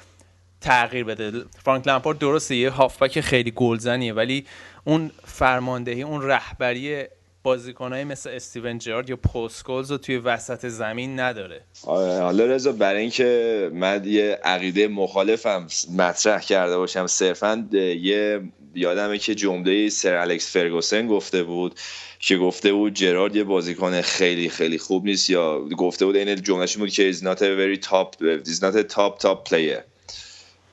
تغییر 0.62 1.04
بده. 1.04 1.46
فرانک 1.64 1.88
لمپارد 1.88 2.18
درسته 2.18 2.56
یه 2.56 2.70
هافبک 2.70 3.22
خیلی 3.22 3.52
گلزنیه 3.56 4.14
ولی 4.14 4.46
اون 4.84 5.12
فرماندهی 5.26 6.02
اون 6.02 6.22
رهبری 6.22 7.04
بازیکنایی 7.44 8.04
مثل 8.04 8.30
استیون 8.30 8.78
جرارد 8.78 9.10
یا 9.10 9.16
پوسکولز 9.16 9.92
رو 9.92 9.98
توی 9.98 10.18
وسط 10.18 10.68
زمین 10.68 11.20
نداره. 11.20 11.62
آره، 11.84 12.22
حالا 12.22 12.46
رضا 12.46 12.72
برای 12.72 13.02
اینکه 13.02 13.72
من 13.74 14.02
یه 14.06 14.40
عقیده 14.44 14.88
مخالفم 14.88 15.68
مطرح 15.98 16.42
کرده 16.42 16.78
باشم 16.78 17.08
صرفا 17.08 17.68
یه 17.72 18.42
یادمه 18.76 19.18
که 19.18 19.36
جمله 19.36 19.90
سر 19.90 20.16
الکس 20.16 20.52
فرگوسن 20.52 21.08
گفته 21.08 21.44
بود 21.44 21.80
که 22.20 22.38
گفته 22.38 22.74
بود 22.74 22.94
جرارد 22.94 23.36
یه 23.36 23.44
بازیکن 23.44 24.02
خیلی 24.02 24.50
خیلی 24.50 24.78
خوب 24.78 25.06
نیست 25.06 25.30
یا 25.30 25.60
گفته 25.60 26.06
بود 26.06 26.16
این 26.16 26.36
جملهش 26.36 26.78
بود 26.78 26.90
که 26.90 27.14
is 27.14 27.18
not 27.18 27.38
a 27.38 27.42
very 27.42 27.90
top 27.90 28.16
is 28.46 28.62
not 28.62 28.76
a 28.76 28.84
top 28.84 29.20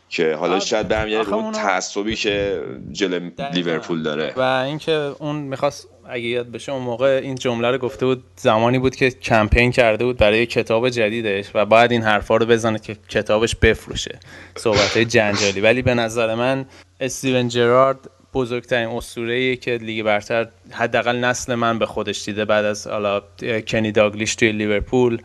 که 0.09 0.35
حالا 0.35 0.61
شاید 0.61 0.89
برمیگرده 0.89 1.35
اون 1.35 1.53
تعصبی 1.53 2.15
که 2.15 2.63
جلو 2.93 3.31
لیورپول 3.53 4.03
داره. 4.03 4.33
و 4.37 4.41
اینکه 4.41 4.93
اون 4.93 5.37
می‌خواست 5.37 5.89
اگه 6.09 6.27
یاد 6.27 6.51
بشه 6.51 6.73
اون 6.73 6.83
موقع 6.83 7.21
این 7.23 7.35
جمله 7.35 7.71
رو 7.71 7.79
گفته 7.79 8.07
بود 8.07 8.25
زمانی 8.37 8.79
بود 8.79 8.97
که 8.97 9.11
کمپین 9.11 9.71
کرده 9.71 10.05
بود 10.05 10.17
برای 10.17 10.47
کتاب 10.47 10.89
جدیدش 10.89 11.47
و 11.55 11.65
باید 11.65 11.93
این 11.93 12.03
حرفا 12.03 12.37
رو 12.37 12.47
بزنه 12.47 12.79
که 12.79 12.97
کتابش 13.09 13.57
بفروشه. 13.57 14.19
صحبت 14.57 14.99
جنجالی. 14.99 15.61
ولی 15.61 15.83
به 15.83 15.95
نظر 15.95 16.35
من 16.35 16.67
استیون 17.01 17.49
جرارد 17.49 17.99
بزرگترین 18.35 18.89
اسطوره 18.89 19.57
که 19.57 19.77
لیگ 19.77 20.05
برتر 20.05 20.49
حداقل 20.71 21.17
نسل 21.17 21.55
من 21.55 21.79
به 21.79 21.87
خودش 21.87 22.25
دیده 22.25 22.45
بعد 22.45 22.65
از 22.65 22.87
حالا 22.87 23.23
کنی 23.69 23.93
داگلیش 23.93 24.35
توی 24.35 24.53
لیورپول. 24.53 25.23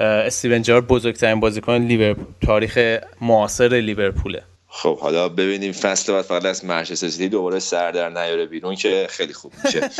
استیون 0.00 0.62
جرارد 0.62 0.86
بزرگترین 0.86 1.40
بازیکن 1.40 1.76
لیورپول 1.76 2.24
تاریخ 2.46 2.98
معاصر 3.20 3.68
لیورپوله. 3.68 4.42
خب 4.68 4.98
حالا 4.98 5.28
ببینیم 5.28 5.72
فصل 5.72 6.12
بعد 6.12 6.22
فقط 6.22 6.44
از 6.44 6.64
منچستر 6.64 7.08
سیتی 7.08 7.28
دوباره 7.28 7.58
سر 7.58 7.92
در 7.92 8.08
نیاره 8.08 8.46
بیرون 8.46 8.74
که 8.74 9.06
خیلی 9.10 9.32
خوب 9.32 9.52
میشه. 9.64 9.90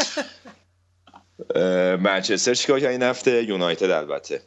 منچستر 2.05 2.55
چیکار 2.55 2.81
کرد 2.81 2.91
این 2.91 3.03
هفته؟ 3.03 3.45
یونایتد 3.45 3.91
البته. 3.91 4.41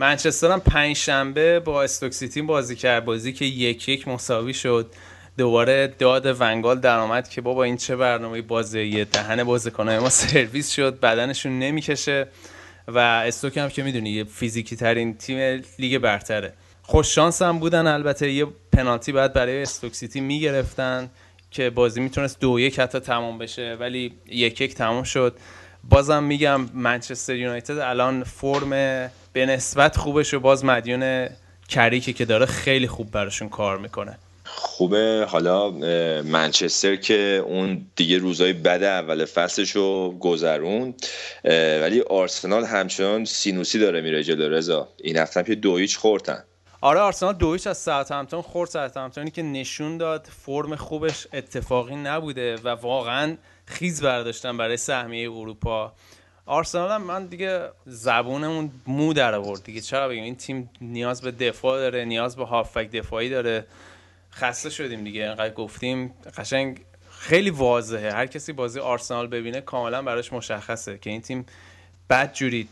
منچستر 0.00 0.50
هم 0.50 0.60
پنج 0.60 0.96
شنبه 0.96 1.60
با 1.60 1.82
استوک 1.82 2.12
سیتی 2.12 2.42
بازی 2.42 2.76
کرد. 2.76 3.04
بازی 3.04 3.32
که 3.32 3.44
یک 3.44 3.88
یک 3.88 4.08
مساوی 4.08 4.54
شد. 4.54 4.92
دوباره 5.38 5.94
داد 5.98 6.40
ونگال 6.40 6.80
در 6.80 6.98
آمد 6.98 7.28
که 7.28 7.40
بابا 7.40 7.64
این 7.64 7.76
چه 7.76 7.96
برنامه 7.96 8.42
بازی 8.42 9.04
دهن 9.04 9.44
بازیکنای 9.44 9.98
ما 9.98 10.08
سرویس 10.08 10.70
شد. 10.70 11.00
بدنشون 11.00 11.58
نمی‌کشه. 11.58 12.28
و 12.88 12.98
استوک 12.98 13.56
هم 13.56 13.68
که 13.68 13.82
می‌دونی 13.82 14.10
یه 14.10 14.24
فیزیکی 14.24 14.76
ترین 14.76 15.16
تیم 15.16 15.62
لیگ 15.78 15.98
برتره. 15.98 16.52
خوش 16.82 17.14
شانس 17.14 17.42
هم 17.42 17.58
بودن 17.58 17.86
البته 17.86 18.30
یه 18.30 18.46
پنالتی 18.72 19.12
بعد 19.12 19.32
برای 19.32 19.62
استوک 19.62 19.94
سیتی 19.94 20.20
می‌گرفتن 20.20 21.10
که 21.50 21.70
بازی 21.70 22.00
می‌تونست 22.00 22.40
دو 22.40 22.60
یک 22.60 22.80
حتی 22.80 22.98
تمام 23.00 23.38
بشه 23.38 23.76
ولی 23.80 24.12
یک 24.26 24.60
یک 24.60 24.74
تمام 24.74 25.02
شد. 25.02 25.36
بازم 25.88 26.24
میگم 26.24 26.60
منچستر 26.74 27.34
یونایتد 27.34 27.78
الان 27.78 28.24
فرم 28.24 28.70
به 29.32 29.46
نسبت 29.46 29.96
خوبش 29.96 30.34
و 30.34 30.40
باز 30.40 30.64
مدیون 30.64 31.28
کریکه 31.68 32.12
که 32.12 32.24
داره 32.24 32.46
خیلی 32.46 32.86
خوب 32.86 33.10
براشون 33.10 33.48
کار 33.48 33.78
می‌کنه. 33.78 34.18
خوبه. 34.54 35.26
حالا 35.28 35.70
منچستر 36.22 36.96
که 36.96 37.44
اون 37.46 37.86
دیگه 37.96 38.18
روزای 38.18 38.52
بد 38.52 38.82
اول 38.82 39.24
فصلش 39.24 39.70
رو 39.70 40.16
گذرون 40.20 40.94
ولی 41.82 42.00
آرسنال 42.00 42.64
همچنان 42.64 43.24
سینوسی 43.24 43.78
داره 43.78 44.00
میره 44.00 44.24
جلو 44.24 44.48
رضا. 44.48 44.88
این 45.02 45.16
هفته 45.16 45.42
که 45.42 45.54
دو 45.54 45.76
هیچ 45.76 45.96
خوردن. 45.98 46.44
آره 46.80 47.00
آرسنال 47.00 47.34
دویش 47.34 47.66
از 47.66 47.88
همتون 47.88 48.42
خورد. 48.42 48.76
همتونی 48.96 49.30
که 49.30 49.42
نشون 49.42 49.98
داد 49.98 50.28
فرم 50.44 50.76
خوبش 50.76 51.26
اتفاقی 51.32 51.96
نبوده 51.96 52.56
و 52.56 52.68
واقعا 52.68 53.36
خیز 53.66 54.02
برداشتن 54.02 54.56
برای 54.56 54.76
سهمیه 54.76 55.30
اروپا. 55.30 55.92
آرسنال 56.46 56.90
هم 56.90 57.02
من 57.02 57.26
دیگه 57.26 57.68
زبونمون 57.86 58.70
مو 58.86 59.12
در 59.12 59.34
آورد 59.34 59.64
دیگه. 59.64 59.80
چرا 59.80 60.08
بگیم 60.08 60.24
این 60.24 60.36
تیم 60.36 60.70
نیاز 60.80 61.22
به 61.22 61.30
دفاع 61.30 61.78
داره 61.78 62.04
نیاز 62.04 62.36
به 62.36 62.44
هافک 62.44 62.90
دفاعی 62.90 63.30
داره. 63.30 63.66
خسته 64.34 64.70
شدیم 64.70 65.04
دیگه 65.04 65.24
انقدر 65.24 65.54
گفتیم 65.54 66.14
قشنگ 66.36 66.80
خیلی 67.10 67.50
واضحه. 67.50 68.12
هر 68.12 68.26
کسی 68.26 68.52
بازی 68.52 68.80
آرسنال 68.80 69.26
ببینه 69.26 69.60
کاملا 69.60 70.02
براش 70.02 70.32
مشخصه 70.32 70.98
که 70.98 71.10
این 71.10 71.20
تیم 71.20 71.46
بد 72.10 72.32
جوری 72.32 72.68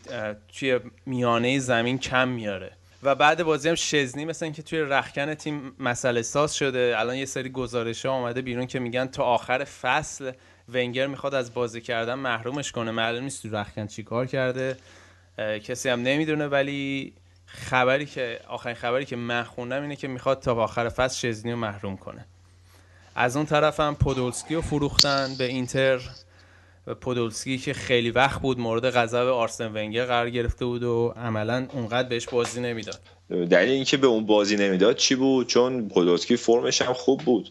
توی 0.59 0.79
میانه 1.05 1.59
زمین 1.59 1.97
کم 1.99 2.27
میاره. 2.27 2.71
و 3.03 3.15
بعد 3.15 3.43
بازی 3.43 3.69
هم 3.69 3.75
شزنی 3.75 4.25
مثل 4.25 4.45
اینکه 4.45 4.61
توی 4.61 4.79
رخکن 4.79 5.33
تیم 5.33 5.75
مسئله 5.79 6.21
ساز 6.21 6.55
شده. 6.55 6.95
الان 6.97 7.15
یه 7.15 7.25
سری 7.25 7.49
گزارش 7.49 8.05
ها 8.05 8.11
آمده 8.11 8.41
بیرون 8.41 8.67
که 8.67 8.79
میگن 8.79 9.05
تا 9.05 9.23
آخر 9.23 9.63
فصل 9.63 10.31
ونگر 10.69 11.07
می‌خواد 11.07 11.33
از 11.33 11.53
بازی 11.53 11.81
کردن 11.81 12.13
محرومش 12.13 12.71
کنه. 12.71 12.91
معلوم 12.91 13.23
نیست 13.23 13.43
تو 13.43 13.55
رخکن 13.55 13.87
چی 13.87 14.03
کار 14.03 14.25
کرده. 14.25 14.77
کسی 15.37 15.89
هم 15.89 16.01
نمی‌دونه 16.01 16.47
ولی 16.47 17.13
خبری 17.53 18.05
که 18.05 18.39
آخرین 18.47 18.75
خبری 18.75 19.05
که 19.05 19.15
من 19.15 19.43
خوندم 19.43 19.81
اینه 19.81 19.95
که 19.95 20.07
می‌خواد 20.07 20.39
تا 20.39 20.55
آخر 20.55 20.89
فصل 20.89 21.17
شزنی 21.17 21.51
رو 21.51 21.57
محروم 21.57 21.97
کنه. 21.97 22.25
از 23.15 23.37
اون 23.37 23.45
طرف 23.45 23.79
هم 23.79 23.95
پودولسکی 23.95 24.55
رو 24.55 24.61
فروختن 24.61 25.35
به 25.37 25.43
اینتر 25.43 25.99
و 26.87 26.95
پودولسکی 26.95 27.57
که 27.57 27.73
خیلی 27.73 28.11
وقت 28.11 28.41
بود 28.41 28.59
مورد 28.59 28.89
غضب 28.89 29.17
آرسن 29.17 29.71
ونگر 29.73 30.05
قرار 30.05 30.29
گرفته 30.29 30.65
بود 30.65 30.83
و 30.83 31.13
عملا 31.17 31.67
اونقدر 31.73 32.09
بهش 32.09 32.27
بازی 32.27 32.61
نمی‌داد. 32.61 32.99
دلیل 33.29 33.69
اینکه 33.69 33.97
به 33.97 34.07
اون 34.07 34.25
بازی 34.25 34.55
نمی‌داد 34.55 34.95
چی 34.95 35.15
بود؟ 35.15 35.47
چون 35.47 35.89
پودولسکی 35.89 36.37
فرمش 36.37 36.81
هم 36.81 36.93
خوب 36.93 37.21
بود. 37.21 37.49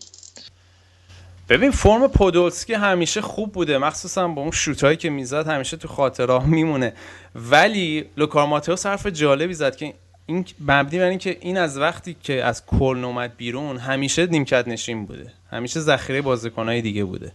ببین 1.50 1.70
فرم 1.70 2.08
پودولسکی 2.08 2.74
همیشه 2.74 3.20
خوب 3.20 3.52
بوده. 3.52 3.78
مخصوصا 3.78 4.28
با 4.28 4.42
اون 4.42 4.50
شوتایی 4.50 4.96
که 4.96 5.10
می‌زد 5.10 5.48
همیشه 5.48 5.76
تو 5.76 5.88
خاطره 5.88 6.46
میمونه. 6.46 6.92
ولی 7.34 8.04
لوکار 8.16 8.46
ماتئوس 8.46 8.86
حرف 8.86 9.06
جالبی 9.06 9.54
زد 9.54 9.76
که 9.76 9.94
این 10.26 10.44
مبنی 10.68 10.98
بر 10.98 11.04
اینکه 11.04 11.38
این 11.40 11.58
از 11.58 11.78
وقتی 11.78 12.16
که 12.22 12.44
از 12.44 12.66
کلن 12.66 13.04
اومد 13.04 13.36
بیرون 13.36 13.76
همیشه 13.76 14.26
نیمکت 14.26 14.68
نشین 14.68 15.06
بوده. 15.06 15.32
همیشه 15.52 15.80
ذخیره 15.80 16.22
بازیکنای 16.22 16.82
دیگه 16.82 17.04
بوده. 17.04 17.32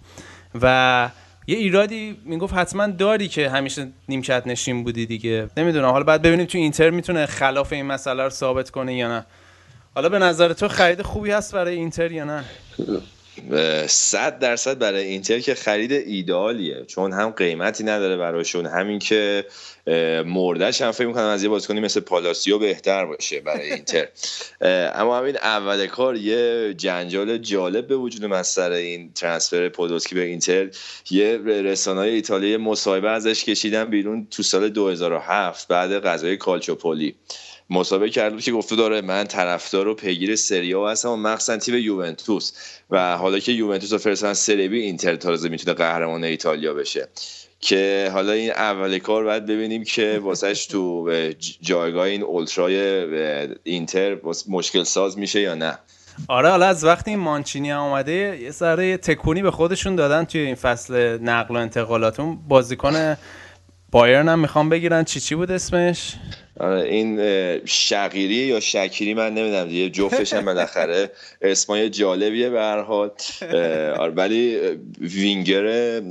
و 0.61 1.09
یه 1.47 1.57
ایرادی 1.57 2.17
می‌گفت 2.25 2.53
حتما 2.53 2.87
داری 2.87 3.27
که 3.27 3.49
همیشه 3.49 3.87
نیمکت 4.09 4.47
نشین 4.47 4.83
بودی 4.83 5.05
دیگه. 5.05 5.49
نمی‌دونم. 5.57 5.89
حالا 5.89 6.03
بعد 6.03 6.21
ببینیم 6.21 6.45
تو 6.45 6.57
اینتر 6.57 6.89
می‌تونه 6.89 7.25
خلاف 7.25 7.73
این 7.73 7.85
مسئله 7.85 8.23
رو 8.23 8.29
ثابت 8.29 8.69
کنه 8.69 8.95
یا 8.95 9.07
نه. 9.07 9.25
حالا 9.95 10.09
به 10.09 10.19
نظر 10.19 10.53
تو 10.53 10.67
خرید 10.67 11.01
خوبی 11.01 11.31
هست 11.31 11.55
برای 11.55 11.75
اینتر 11.75 12.11
یا 12.11 12.23
نه؟ 12.25 12.43
صد 13.87 14.39
درصد 14.39 14.79
برای 14.79 15.03
اینتر 15.03 15.39
که 15.39 15.55
خرید 15.55 15.91
ایدالیه 15.91 16.85
چون 16.87 17.13
هم 17.13 17.29
قیمتی 17.29 17.83
نداره 17.83 18.17
براشون 18.17 18.65
همین 18.65 18.99
که 18.99 19.45
مردش 20.25 20.81
هم 20.81 20.91
فکر 20.91 21.07
می‌کنم 21.07 21.23
از 21.23 21.43
یه 21.43 21.49
بازیکنی 21.49 21.79
مثل 21.79 21.99
پالاسیو 21.99 22.59
بهتر 22.59 23.05
باشه 23.05 23.39
برای 23.39 23.73
اینتر. 23.73 24.07
اما 24.95 25.17
همین 25.17 25.37
اول 25.37 25.87
کار 25.87 26.15
یه 26.15 26.73
جنجال 26.73 27.37
جالب 27.37 27.87
به 27.87 27.95
وجود 27.95 28.25
من 28.25 28.43
سر 28.43 28.71
این 28.71 29.11
ترانسفر 29.13 29.69
پودوسکی 29.69 30.15
به 30.15 30.21
اینتر. 30.21 30.69
یه 31.11 31.37
رسانه 31.45 32.01
ایتالیا 32.01 32.57
مصاحبه 32.57 33.09
ازش 33.09 33.43
کشیدن 33.43 33.85
بیرون 33.85 34.27
تو 34.31 34.43
سال 34.43 34.69
2007 34.69 35.67
بعد 35.67 35.99
غذای 35.99 36.37
کالچوپولی. 36.37 37.15
مسابقه 37.69 38.09
کرده 38.09 38.41
که 38.41 38.51
گفته 38.51 38.75
داره 38.75 39.01
من 39.01 39.23
طرفدار 39.23 39.87
و 39.87 39.95
پیگیر 39.95 40.35
سریا 40.35 40.89
هستم 40.89 41.09
و 41.09 41.15
مخصوصا 41.15 41.57
تیم 41.57 41.75
یوونتوس. 41.75 42.51
و 42.89 43.17
حالا 43.17 43.39
که 43.39 43.51
یوونتوس 43.51 43.93
و 43.93 43.97
فرستادن 43.97 44.33
سربی 44.33 44.81
اینتر 44.81 45.15
تازه 45.15 45.49
می‌تونه 45.49 45.73
قهرمان 45.73 46.23
ایتالیا 46.23 46.73
بشه. 46.73 47.07
که 47.59 48.09
حالا 48.13 48.31
این 48.31 48.51
اول 48.51 48.99
کار 48.99 49.23
باید 49.23 49.45
ببینیم 49.45 49.83
که 49.83 50.19
واسهش 50.23 50.65
تو 50.65 51.11
جایگاه 51.61 52.03
این 52.05 52.23
اولترای 52.23 52.77
اینتر 53.63 54.17
مشکل 54.49 54.83
ساز 54.83 55.17
میشه 55.17 55.41
یا 55.41 55.55
نه؟ 55.55 55.77
آره 56.27 56.49
حالا 56.49 56.65
از 56.65 56.83
وقتی 56.83 57.11
این 57.11 57.19
مانچینی 57.19 57.71
آمده 57.73 58.39
یه 58.41 58.51
سره 58.51 58.97
تکونی 58.97 59.41
به 59.41 59.51
خودشون 59.51 59.95
دادن 59.95 60.23
توی 60.23 60.41
این 60.41 60.55
فصل 60.55 61.17
نقل 61.17 61.55
و 61.55 61.57
انتقالاتون. 61.57 62.37
بازیکن 62.47 63.15
بایرن 63.91 64.29
هم 64.29 64.39
می‌خوام 64.39 64.69
بگیرن. 64.69 65.03
چی 65.03 65.19
چی 65.19 65.35
بود 65.35 65.51
اسمش؟ 65.51 66.13
این 66.61 67.19
شقیری 67.65 68.33
یا 68.33 68.59
شکیری 68.59 69.13
من 69.13 69.33
نمی‌دونم 69.33 69.67
دیگه 69.67 69.89
جفتش 69.89 70.33
هم 70.33 70.45
بالاخره 70.45 71.11
اسمای 71.41 71.89
جالبیه 71.89 72.49
به 72.49 72.59
هر 72.59 72.81
حال. 72.81 73.11
آره، 73.97 74.13
ولی 74.13 74.59
وینگر 75.01 76.01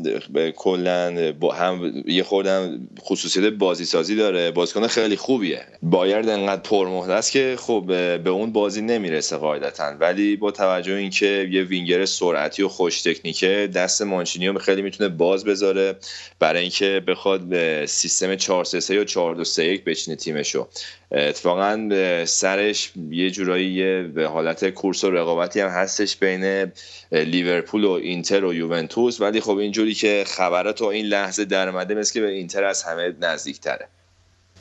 کلا 0.56 1.14
هم 1.54 2.02
یه 2.06 2.22
خوردم 2.22 2.88
خصوصیت 3.00 3.44
بازی 3.44 3.84
سازی 3.84 4.16
داره 4.16 4.50
بازیکن 4.50 4.86
خیلی 4.86 5.16
خوبیه. 5.16 5.60
باید 5.82 6.28
انقدر 6.28 6.62
پرمهره 6.62 7.14
است 7.14 7.32
که 7.32 7.56
خب 7.58 7.84
به 8.24 8.30
اون 8.30 8.52
بازی 8.52 8.80
نمی‌رسه 8.80 9.36
قاعدتا. 9.36 9.92
ولی 10.00 10.36
با 10.36 10.50
توجه 10.50 10.92
اینکه 10.92 11.48
یه 11.50 11.62
وینگر 11.62 12.04
سرعتی 12.04 12.62
و 12.62 12.68
خوش 12.68 13.02
تکنیکه 13.02 13.70
دست 13.74 14.02
مانچینیو 14.02 14.58
خیلی 14.58 14.82
می‌تونه 14.82 15.08
باز 15.08 15.44
بذاره. 15.44 15.96
برای 16.38 16.60
اینکه 16.60 17.02
بخواد 17.08 17.40
به 17.40 17.84
سیستم 17.88 18.36
4 18.36 18.64
3 18.64 18.94
یا 18.94 19.04
4 19.04 19.34
2 19.34 19.44
3 19.44 19.64
1 19.64 19.84
بچینه 19.84 20.16
تیمشو. 20.34 20.68
اتفاقا 21.12 21.88
سرش 22.24 22.92
یه 23.10 23.30
جورایی 23.30 24.02
به 24.02 24.26
حالت 24.26 24.68
کورس 24.68 25.04
و 25.04 25.10
رقابتی 25.10 25.60
هم 25.60 25.68
هستش 25.68 26.16
بین 26.16 26.72
لیورپول 27.12 27.84
و 27.84 27.90
اینتر 27.90 28.44
و 28.44 28.54
یوونتوس 28.54 29.20
ولی 29.20 29.40
خب 29.40 29.56
اینجوری 29.56 29.94
که 29.94 30.24
خبرات 30.26 30.78
تا 30.78 30.90
این 30.90 31.06
لحظه 31.06 31.44
در 31.44 31.68
اومده 31.68 31.94
مثل 31.94 32.14
که 32.14 32.20
به 32.20 32.28
اینتر 32.28 32.64
از 32.64 32.82
همه 32.82 33.14
نزدیک 33.20 33.60
تره 33.60 33.88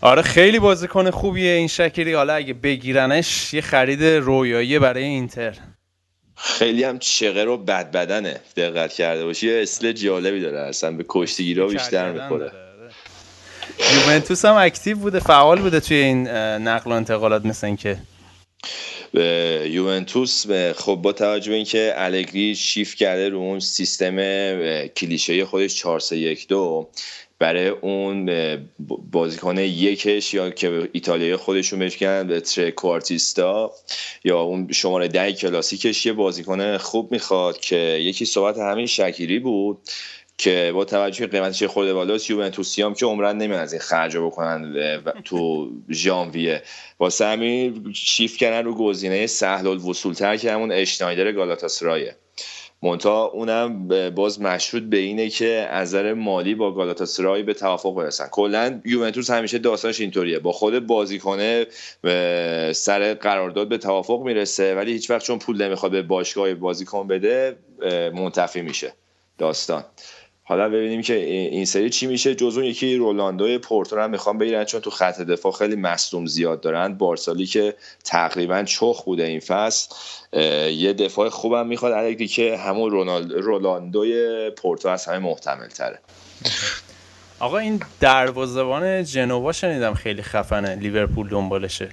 آره 0.01 0.21
خیلی 0.21 0.59
بازیکن 0.59 1.11
خوبیه 1.11 1.51
این 1.51 1.67
شکلی. 1.67 2.13
حالا 2.13 2.33
اگه 2.33 2.53
بگیرنش 2.53 3.53
یه 3.53 3.61
خرید 3.61 4.03
رویایی 4.03 4.79
برای 4.79 5.03
اینتر. 5.03 5.57
خیلی 6.35 6.83
هم 6.83 6.99
چغه 6.99 7.43
رو 7.43 7.57
بد 7.57 7.91
بدنه 7.91 8.39
دقت 8.57 8.93
کرده 8.93 9.25
باشی. 9.25 9.47
یه 9.47 9.61
اصل 9.61 9.91
جالبی 9.91 10.41
داره 10.41 10.59
اصلا 10.59 10.91
به 10.91 11.05
کشتیگیرا 11.09 11.67
بیشتر 11.67 12.11
می‌خوره. 12.11 12.51
یوونتوس 13.95 14.45
هم 14.45 14.55
اکتیو 14.55 14.97
بوده 14.97 15.19
فعال 15.19 15.61
بوده 15.61 15.79
توی 15.79 15.97
این 15.97 16.27
نقل 16.27 16.91
و 16.91 16.93
انتقالات 16.93 17.45
مثل 17.45 17.67
اینکه. 17.67 17.97
یوونتوس 19.69 20.45
خب 20.75 20.95
با 20.95 21.11
توجه 21.11 21.49
به 21.49 21.55
اینکه 21.55 21.93
الگری 21.95 22.55
شیف 22.55 22.95
کرده 22.95 23.29
رو 23.29 23.37
اون 23.37 23.59
سیستم 23.59 24.17
کلیشه 24.87 25.45
خودش 25.45 25.75
4 25.75 25.99
3 25.99 26.17
1 26.17 26.47
2 26.47 26.89
برای 27.39 27.67
اون 27.67 28.29
بازیکن 29.11 29.57
یکش 29.57 30.33
یا 30.33 30.49
که 30.49 30.89
ایتالیایی 30.91 31.35
خودشون 31.35 31.79
بهش 31.79 32.01
میگن 32.01 32.39
تره 32.39 32.71
کوارتیستا 32.71 33.71
یا 34.23 34.39
اون 34.39 34.71
شماره 34.71 35.07
ده 35.07 35.33
کلاسیکش 35.33 36.05
یه 36.05 36.13
بازیکن 36.13 36.77
خوب 36.77 37.11
می‌خواد 37.11 37.59
که 37.59 37.75
یکی 37.75 38.25
صحبت 38.25 38.57
همین 38.57 38.85
شکیری 38.85 39.39
بود. 39.39 39.77
که 40.37 40.71
با 40.73 40.85
توجه 40.85 41.27
قیمتش 41.27 41.63
خورده 41.63 41.93
بالاست 41.93 42.29
یوونتوسی 42.29 42.81
هم 42.81 42.93
که 42.93 43.05
عمرن 43.05 43.37
نمی 43.37 43.53
از 43.53 43.73
این 43.73 43.81
خرج 43.81 44.17
بکنن 44.17 44.75
تو 45.25 45.69
ژانویه. 45.91 46.63
واسه 46.99 47.25
همین 47.25 47.93
شیف 47.93 48.37
کردن 48.37 48.65
رو 48.65 48.75
گزینه 48.75 49.27
سهل 49.27 49.67
الوصول 49.67 50.13
تر 50.13 50.37
که 50.37 50.51
همون 50.51 50.71
اشنایدر 50.71 51.31
گالاتاسرایه. 51.31 52.15
مونتا 52.81 53.25
اونم 53.25 53.87
باز 54.09 54.41
مشروط 54.41 54.83
به 54.83 54.97
اینه 54.97 55.29
که 55.29 55.67
از 55.71 55.87
نظر 55.87 56.13
مالی 56.13 56.55
با 56.55 56.71
گالاتاسرای 56.71 57.43
به 57.43 57.53
توافق 57.53 57.95
برسن. 57.95 58.27
کلا 58.31 58.81
یوونتوس 58.85 59.29
همیشه 59.29 59.57
داستانش 59.57 59.99
اینطوریه. 59.99 60.39
با 60.39 60.51
خود 60.51 60.87
بازیکنه 60.87 61.65
سر 62.73 63.13
قرارداد 63.13 63.67
به 63.67 63.77
توافق 63.77 64.21
می‌رسه 64.21 64.75
ولی 64.75 64.91
هیچ 64.91 65.09
وقت 65.09 65.23
چون 65.23 65.39
پول 65.39 65.61
نمی‌خواد 65.61 65.91
به 65.91 66.01
باشگاه 66.01 66.53
بازیکن 66.53 67.07
بده 67.07 67.55
منتفی 68.13 68.61
میشه. 68.61 68.93
داستان. 69.37 69.85
حالا 70.45 70.69
ببینیم 70.69 71.01
که 71.01 71.15
این 71.25 71.65
سری 71.65 71.89
چی 71.89 72.07
میشه. 72.07 72.35
جز 72.35 72.57
اون 72.57 72.65
یکی 72.65 72.95
رولاندو 72.95 73.59
پورتو 73.59 73.99
هم 73.99 74.09
می‌خوام 74.09 74.37
بگیرن 74.37 74.65
چون 74.65 74.81
تو 74.81 74.89
خط 74.89 75.21
دفاع 75.21 75.51
خیلی 75.51 75.75
مصدوم 75.75 76.25
زیاد 76.25 76.61
دارن. 76.61 76.93
بارسالی 76.93 77.45
که 77.45 77.75
تقریبا 78.05 78.63
چخ 78.63 79.03
بوده 79.03 79.23
این 79.23 79.39
فصل. 79.39 79.95
یه 80.69 80.93
دفاع 80.93 81.29
خوبم 81.29 81.67
می‌خواد. 81.67 81.91
الگری 81.91 82.27
که 82.27 82.57
همون 82.57 82.91
رولاندوی 83.29 84.49
پورتو 84.49 84.89
از 84.89 85.05
همه 85.05 85.19
محتمل 85.19 85.67
تره 85.67 85.99
آقا 87.39 87.57
این 87.57 87.81
دروازه‌بان 87.99 89.03
جنوا 89.03 89.51
شنیدم 89.51 89.93
خیلی 89.93 90.21
خفنه. 90.21 90.75
لیورپول 90.75 91.29
دنبالشه. 91.29 91.89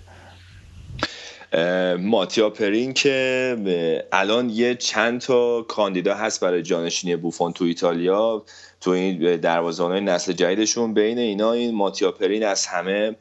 ماتیا 1.99 2.51
پرین 2.51 2.93
که 2.93 4.07
الان 4.13 4.51
یه 4.51 4.75
چند 4.75 5.21
تا 5.21 5.63
کاندیدا 5.63 6.15
هست 6.15 6.41
برای 6.41 6.63
جانشینی 6.63 7.17
بوفون 7.17 7.53
تو 7.53 7.65
ایتالیا. 7.65 8.45
تو 8.81 8.91
این 8.91 9.37
دروازه‌بان 9.37 10.05
نسل 10.09 10.33
جدیدشون 10.33 10.95
بین 10.95 11.19
اینا 11.19 11.53
این 11.53 11.75
ماتیا 11.75 12.13
پرین 12.13 12.45
از 12.45 12.67
همه 12.67 13.17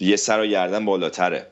یه 0.00 0.16
سر 0.16 0.40
و 0.40 0.46
گردن 0.46 0.84
بالاتره. 0.84 1.46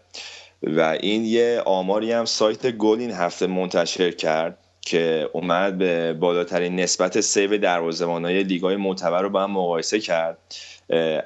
و 0.63 0.81
این 1.01 1.25
یه 1.25 1.63
آماری 1.65 2.13
هم 2.13 2.25
سایت 2.25 2.71
گل 2.71 2.99
این 2.99 3.11
هفته 3.11 3.47
منتشر 3.47 4.11
کرد 4.11 4.59
که 4.81 5.31
اومد 5.33 5.79
به 5.79 6.13
بالاترین 6.13 6.81
نسبت 6.81 7.21
save 7.21 7.59
دروازه‌بانای 7.59 8.43
لیگای 8.43 8.77
معتبر 8.77 9.23
رو 9.23 9.31
با 9.31 9.43
هم 9.43 9.51
مقایسه 9.51 10.01
کرد. 10.01 10.39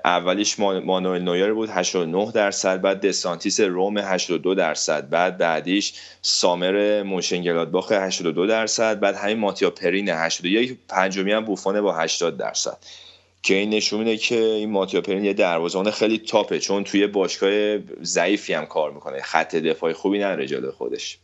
اولیش 0.05 0.59
مانوئل 0.59 1.22
نویر 1.22 1.53
بود 1.53 1.70
89 1.70 2.33
درصد 2.33 2.81
بعد 2.81 3.07
دسانتیس 3.07 3.61
روم 3.61 3.98
82 3.98 4.55
درصد 4.55 5.09
بعد 5.11 5.38
بعدیش 5.38 5.92
سامر 6.22 7.03
مونشن‌گلادباخ 7.03 7.92
82 7.92 8.46
درصد 8.46 9.00
بعد 9.00 9.16
همین 9.16 9.38
ماتیا 9.38 9.70
پرین 9.70 10.09
81 10.09 10.77
پنجمی 10.88 11.33
هم 11.33 11.44
بوفونه 11.44 11.81
با 11.81 11.96
80 11.96 12.37
درصد. 12.37 12.77
که 13.42 13.55
این 13.55 13.70
نشون 13.70 13.98
میده 13.98 14.16
که 14.16 14.38
این 14.38 14.70
ماتیا 14.70 15.00
پرین 15.00 15.24
یه 15.24 15.33
دروازه‌بان 15.33 15.90
خیلی 15.90 16.18
تاپه 16.18 16.59
چون 16.59 16.85
توی 16.85 17.07
باشگاه 17.07 17.79
ضعیفی 18.03 18.53
هم 18.53 18.66
کار 18.66 18.90
می‌کنه. 18.90 19.22
خط 19.22 19.57
دفاعی 19.57 19.94
خوبی 19.94 20.18
نداره 20.18 20.46
جلوی 20.46 20.70
خودش. 20.70 21.18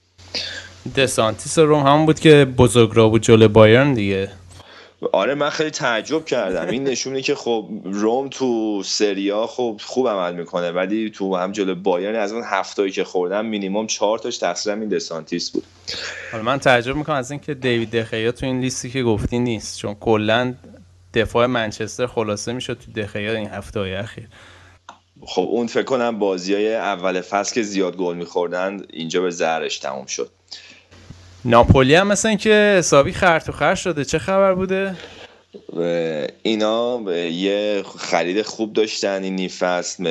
دسانتیس 0.97 1.59
روم 1.59 1.87
هم 1.87 2.07
بود 2.07 2.21
که 2.21 2.45
بزرگرا 2.45 3.09
بود 3.09 3.23
جلوی 3.23 3.49
بایرن 3.49 3.95
دیگه. 3.95 4.29
آره 5.13 5.35
من 5.35 5.51
خیلی 5.51 5.71
تعجب 5.71 6.25
کردم. 6.25 6.69
این 6.69 6.85
نشونه 6.91 7.23
که 7.23 7.35
خب 7.35 7.69
روم 7.85 8.29
تو 8.29 8.83
سریا 8.83 9.47
خب 9.47 9.81
خوب 9.85 10.09
عمل 10.09 10.35
می‌کنه 10.35 10.71
ولی 10.71 11.11
تو 11.11 11.37
هم 11.37 11.53
جلو 11.53 11.75
بایرن 11.75 12.17
از 12.17 12.33
اون 12.33 12.43
هفتایی 12.47 12.93
که 12.93 13.05
خوردم 13.05 13.47
مینیمم 13.47 13.87
چهار 13.87 14.19
تاش 14.19 14.39
تقصیر 14.39 14.73
این 14.73 14.89
دسانتیس 14.89 15.51
بود. 15.51 15.65
حالا 16.33 16.45
من 16.45 16.59
تعجب 16.59 16.97
می‌کنم 16.97 17.17
از 17.17 17.31
اینکه 17.31 17.55
دیوید 17.55 17.97
دخیا 17.97 18.33
تو 18.33 18.47
این 18.47 18.61
لیستی 18.61 18.91
که 18.91 19.03
گفتی 19.03 19.39
نیست 19.39 19.79
چون 19.79 19.95
کلا 19.95 20.55
دفاع 21.15 21.47
منچستر 21.47 22.07
خلاصه 22.07 22.53
می‌شد 22.53 22.79
تو 22.79 23.03
دخیا 23.03 23.33
این 23.33 23.49
هفته 23.49 23.81
های 23.81 23.95
اخیر. 23.95 24.29
خب 25.27 25.49
اون 25.51 25.67
فکر 25.67 25.83
کنم 25.83 26.19
بازی 26.19 26.55
های 26.55 26.75
اول 26.75 27.21
فصل 27.21 27.55
که 27.55 27.63
زیاد 27.63 27.97
گل 27.97 28.17
میخوردن 28.17 28.81
اینجا 28.91 29.21
به 29.21 29.31
زهرش 29.31 29.79
تموم 29.79 30.07
شد. 30.07 30.31
ناپولی 31.45 31.95
هم 31.95 32.07
مثلا 32.07 32.35
که 32.35 32.75
حسابی 32.79 33.13
خرط 33.13 33.49
و 33.49 33.53
خرج 33.53 33.79
شده 33.79 34.05
چه 34.05 34.19
خبر 34.19 34.55
بوده؟ 34.55 34.95
اینا 36.43 37.01
یه 37.15 37.83
خرید 37.99 38.43
خوب 38.43 38.73
داشتن. 38.73 39.23
این 39.23 39.49
فصل 39.49 40.05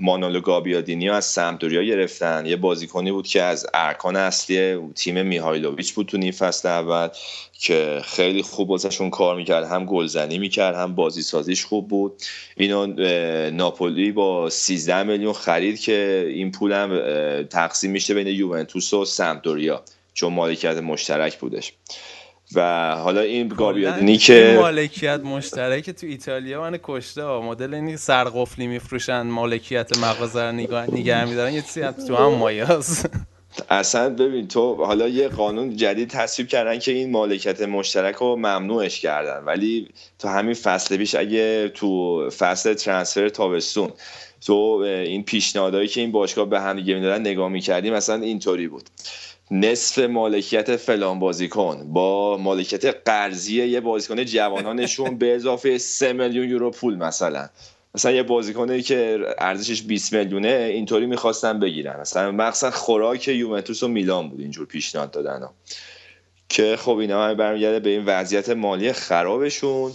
مانولو 0.00 0.40
گابیادینی 0.40 1.10
از 1.10 1.24
سمتوریا 1.24 1.82
گرفتن. 1.82 2.46
یه 2.46 2.56
بازیکنی 2.56 3.12
بود 3.12 3.26
که 3.26 3.42
از 3.42 3.66
ارکان 3.74 4.16
اصلی 4.16 4.78
تیم 4.94 5.26
میهایلوویچ 5.26 5.92
بود 5.92 6.06
تو 6.06 6.16
نیم 6.16 6.32
فصل 6.32 6.68
اول 6.68 7.08
که 7.60 8.00
خیلی 8.04 8.42
خوب 8.42 8.68
بازشون 8.68 9.10
کار 9.10 9.36
می‌کرد. 9.36 9.64
هم 9.64 9.84
گلزنی 9.84 10.38
می‌کرد 10.38 10.74
هم 10.74 10.94
بازی 10.94 11.22
سازیش 11.22 11.64
خوب 11.64 11.88
بود. 11.88 12.22
اینو 12.56 12.86
ناپولی 13.50 14.12
با 14.12 14.50
13 14.50 15.02
میلیون 15.02 15.32
خرید 15.32 15.80
که 15.80 16.26
این 16.34 16.50
پولم 16.50 17.02
تقسیم 17.42 17.90
میشه 17.90 18.14
بین 18.14 18.26
یوونتوس 18.26 18.94
و 18.94 19.04
سمتوریا. 19.04 19.82
چون 20.14 20.32
مالکیت 20.32 20.76
مشترک 20.76 21.38
بودش. 21.38 21.72
و 22.54 22.90
حالا 22.96 23.20
این 23.20 23.48
گابیادینی 23.48 24.16
که 24.16 24.56
مالکیت 24.60 25.20
مشترک 25.20 25.90
تو 25.90 26.06
ایتالیا 26.06 26.60
من 26.60 26.78
کشته 26.82 27.22
ها 27.22 27.40
مدل 27.40 27.74
این 27.74 27.96
سرقفلی 27.96 28.66
میفروشن 28.66 29.22
مالکیت 29.22 29.98
مغازه 29.98 30.42
رو 30.42 30.52
نگاه 30.52 30.94
نگه 30.94 31.24
میدارن 31.24 31.52
یه 31.52 31.62
چیزی 31.62 31.82
تو 32.08 32.16
هم 32.16 32.34
مایاز 32.34 33.06
اصلا 33.70 34.10
ببین 34.10 34.48
تو 34.48 34.84
حالا 34.84 35.08
یه 35.08 35.28
قانون 35.28 35.76
جدید 35.76 36.08
تصویب 36.08 36.48
کردن 36.48 36.78
که 36.78 36.92
این 36.92 37.10
مالکیت 37.10 37.62
مشترک 37.62 38.14
رو 38.14 38.36
ممنوعش 38.36 39.00
کردن. 39.00 39.44
ولی 39.44 39.88
تو 40.18 40.28
همین 40.28 40.54
فصل 40.54 40.96
پیش 40.96 41.14
اگه 41.14 41.68
تو 41.68 42.30
فصل 42.30 42.74
ترانسفر 42.74 43.28
تابستون 43.28 43.90
تو 44.46 44.54
این 44.84 45.24
پیشنهادهایی 45.24 45.88
که 45.88 46.00
این 46.00 46.12
باشگاه 46.12 46.48
به 46.48 46.60
هم 46.60 46.76
دیگه 46.76 46.94
می‌دادن 46.94 47.20
نگاه 47.20 47.48
می‌کردیم 47.48 47.94
مثلا 47.94 48.22
اینطوری 48.22 48.68
بود. 48.68 48.90
نصف 49.50 49.98
مالکیت 49.98 50.76
فلان 50.76 51.18
بازیکن. 51.18 51.92
با 51.92 52.36
مالکیت 52.36 52.84
قرضی 53.04 53.64
یه 53.66 53.80
بازیکن 53.80 54.24
جوانانشون 54.24 55.18
به 55.18 55.34
اضافه 55.34 55.78
3 55.78 56.12
میلیون 56.12 56.48
یورو 56.48 56.70
پول 56.70 56.96
مثلا. 56.96 57.48
مثلا 57.94 58.12
یه 58.12 58.22
بازیکنی 58.22 58.82
که 58.82 59.18
ارزشش 59.38 59.82
20 59.82 60.12
میلیونه 60.12 60.70
اینطوری 60.72 61.06
می‌خواستن 61.06 61.60
بگیرن. 61.60 62.00
مثلا 62.00 62.30
مقصد 62.30 62.70
خوراک 62.70 63.28
یوونتوس 63.28 63.82
و 63.82 63.88
میلان 63.88 64.28
بود 64.28 64.40
اینجور 64.40 64.66
پیشنهاد 64.66 65.10
دادن 65.10 65.48
که 66.48 66.76
خب 66.76 66.96
اینا 66.96 67.24
هم 67.24 67.34
برمیگرده 67.34 67.80
به 67.80 67.90
این 67.90 68.04
وضعیت 68.04 68.48
مالی 68.48 68.92
خرابشون. 68.92 69.92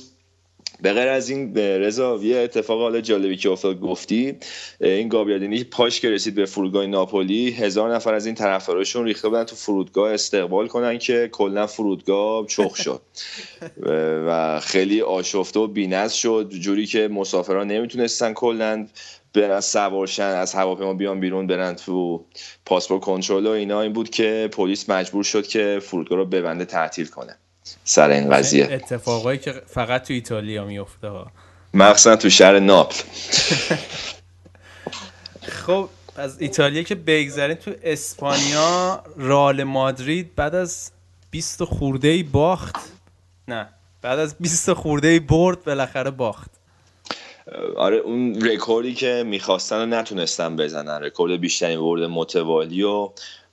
به 0.82 0.94
غیر 0.94 1.08
از 1.08 1.30
این 1.30 1.56
رضا 1.56 2.20
یه 2.24 2.38
اتفاق 2.38 2.80
حالا 2.80 3.02
جالبی 3.02 3.38
که 3.38 3.50
افتاد 3.50 3.80
گفتی 3.80 4.36
این 4.82 5.10
گابیادینی 5.10 5.64
پاش 5.64 6.00
که 6.00 6.10
رسید 6.10 6.36
به 6.36 6.46
فرودگاه 6.46 6.86
ناپولی 6.86 7.52
هزار 7.52 7.96
نفر 7.96 8.14
از 8.14 8.26
این 8.26 8.36
طرفداراشون 8.36 9.06
ریخته 9.06 9.30
بودن 9.30 9.44
تو 9.44 9.56
فرودگاه 9.56 10.14
استقبال 10.14 10.68
کنن 10.68 10.98
که 10.98 11.30
کلا 11.32 11.68
فرودگاه 11.68 12.46
چخ 12.48 12.76
شد. 12.76 13.02
و 14.28 14.60
خیلی 14.60 15.02
آشفته 15.02 15.60
و 15.60 15.68
بی‌نظم 15.68 16.16
شد 16.16 16.50
جوری 16.50 16.86
که 16.86 17.08
مسافران 17.08 17.68
نمی‌تونستن 17.68 18.34
کلا 18.34 18.88
برن 19.34 19.60
سوارشن 19.60 20.24
از 20.24 20.54
هواپیما 20.54 20.94
بیان 20.94 21.20
بیرون 21.20 21.48
برن 21.48 21.76
تو 21.76 22.26
پاسپورت 22.66 23.02
کنترل 23.02 23.48
و 23.48 23.50
اینا. 23.50 23.82
این 23.82 23.94
بود 23.94 24.10
که 24.10 24.50
پلیس 24.52 24.90
مجبور 24.90 25.24
شد 25.24 25.48
که 25.48 25.80
فرودگاه 25.82 26.18
رو 26.18 26.26
ببنده 26.26 26.66
تعطیل 26.66 27.08
کنه. 27.08 27.38
سر 27.84 28.10
این 28.10 28.30
قضیه. 28.30 28.68
اتفاقایی 28.72 29.40
که 29.40 29.62
فقط 29.68 30.04
تو 30.04 30.14
ایتالیا 30.14 30.66
میفته 30.66 31.08
ها. 31.08 31.32
مخصوصا 31.74 32.16
تو 32.16 32.30
شهر 32.30 32.60
ناپل. 32.60 32.96
خب 35.66 35.90
از 36.16 36.42
ایتالیا 36.42 36.84
که 36.84 36.96
بگذاریم 36.96 37.56
تو 37.56 37.72
اسپانیا 37.84 39.04
رال 39.18 39.64
مادرید 39.64 40.36
بعد 40.36 40.56
از 40.56 40.92
20 41.32 41.64
خورده 41.64 42.08
ای 42.08 42.24
باخت. 42.24 42.76
نه 43.48 43.68
بعد 44.02 44.20
از 44.20 44.36
20 44.40 44.74
خورده 44.74 45.08
ای 45.08 45.20
برد 45.20 45.64
بالاخره 45.64 46.12
باخت. 46.12 46.52
آره 47.78 47.98
اون 47.98 48.46
رکوردی 48.46 48.94
که 48.94 49.24
می‌خواستن 49.26 49.82
و 49.82 49.86
نتونستن 49.86 50.56
بزنن. 50.56 51.02
رکورد 51.04 51.40
بیشترین 51.40 51.80
برد 51.80 52.04
متوالی 52.04 52.84
و 52.84 53.10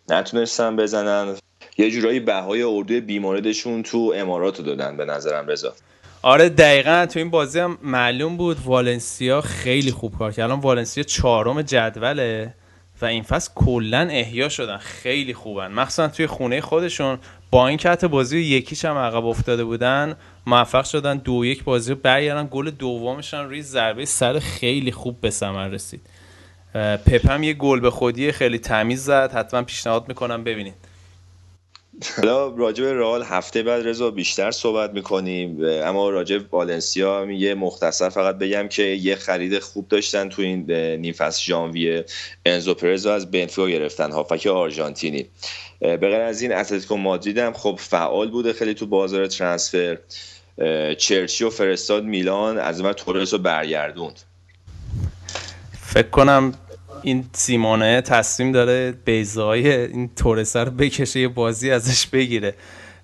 نتونستن 0.09 0.77
بزنن. 0.77 1.37
یه 1.79 1.91
جورایی 1.91 2.21
بهای 2.21 2.63
اردوی 2.63 3.01
بی‌موردشون 3.01 3.83
تو 3.83 4.13
امارات 4.17 4.59
رو 4.59 4.65
دادن 4.65 4.97
به 4.97 5.05
نظرم 5.05 5.47
رضا. 5.47 5.75
آره 6.23 6.49
دقیقا 6.49 7.07
تو 7.07 7.19
این 7.19 7.31
بازی 7.31 7.59
هم 7.59 7.79
معلوم 7.83 8.37
بود 8.37 8.57
والنسیا 8.65 9.41
خیلی 9.41 9.91
خوب 9.91 10.19
کار 10.19 10.33
کرد. 10.33 10.45
الان 10.45 10.61
والنسیا 10.61 11.05
چهارم 11.05 11.63
جدوله 11.63 12.55
و 13.03 13.05
این 13.05 13.23
فصل 13.23 13.51
کلا 13.55 14.09
احیا 14.11 14.49
شدن. 14.49 14.77
خیلی 14.77 15.35
خوبن. 15.35 15.73
مخصوصا 15.73 16.09
توی 16.09 16.27
خونه 16.27 16.61
خودشون 16.61 17.19
با 17.51 17.69
اینکه 17.69 17.79
تو 17.79 18.05
بازی 18.05 18.39
یکیش 18.39 18.85
هم 18.85 18.97
عقب 18.97 19.27
افتاده 19.27 19.65
بودن 19.65 20.17
موفق 20.47 20.85
شدن. 20.85 21.17
دو 21.17 21.45
یک 21.45 21.65
بازی 21.65 21.93
رو 21.93 21.99
برگردن. 22.03 22.49
گل 22.51 22.71
دومشان 22.71 23.49
روی 23.49 23.63
ضربه 23.63 24.05
سر 24.05 24.39
خیلی 24.39 24.93
خوب 24.93 25.21
به 25.21 25.31
ثمر 25.31 25.69
رسید. 25.69 26.01
پپم 27.07 27.43
یه 27.43 27.53
گل 27.53 27.81
به 27.81 27.91
خودی 27.91 28.33
خیلی 28.33 28.59
تمیز 28.59 29.05
زد. 29.05 29.33
حتما 29.35 29.63
پیشنهاد 29.63 30.09
می‌کنم 30.09 30.45
ببینید. 30.45 30.75
حالا 32.17 32.49
راجع 32.49 32.85
به 32.85 32.93
رئال 32.93 33.23
هفته 33.23 33.63
بعد 33.63 33.89
رضا 33.89 34.11
بیشتر 34.11 34.51
صحبت 34.51 34.91
می‌کنیم. 34.93 35.59
اما 35.65 36.11
راجع 36.11 36.39
به 36.39 36.45
والنسیا 36.53 37.27
یه 37.31 37.55
مختصر 37.55 38.09
فقط 38.09 38.39
بگم 38.39 38.69
که 38.69 38.83
یه 38.83 39.15
خرید 39.15 39.59
خوب 39.59 39.89
داشتن 39.89 40.29
تو 40.29 40.43
این 40.43 40.71
نیم 40.73 41.13
فصل 41.13 41.43
ژانویه. 41.43 42.05
انزو 42.47 42.75
پرزو 42.75 43.11
از 43.11 43.31
بنفیکا 43.31 43.69
گرفتن 43.69 44.13
هافک 44.13 44.47
آرژانتینی. 44.47 45.27
به 45.81 45.97
غیر 45.97 46.21
از 46.21 46.43
این 46.43 46.53
اتلتیکو 46.53 46.97
مادرید 46.97 47.39
هم 47.39 47.53
خب 47.53 47.79
فعال 47.81 48.31
بوده 48.31 48.53
خیلی 48.53 48.75
تو 48.75 48.87
بازار 48.87 49.27
ترانسفر 49.27 49.99
چرچی 50.99 51.45
و 51.45 51.51
فرستاد 51.51 52.05
میلان 52.05 52.59
از 52.59 52.81
اون 52.81 52.93
تورس 52.93 53.33
رو 53.33 53.39
برگردوند. 53.39 54.21
فکر 55.81 56.09
کنم 56.09 56.55
این 57.03 57.25
سیمونه 57.33 58.01
تصمیم 58.01 58.53
داره 58.53 58.93
بیزای 59.05 59.73
این 59.73 60.11
تورسه 60.17 60.61
رو 60.61 60.71
بکشه 60.71 61.21
یه 61.21 61.29
بازی 61.29 61.71
ازش 61.71 62.07
بگیره. 62.07 62.55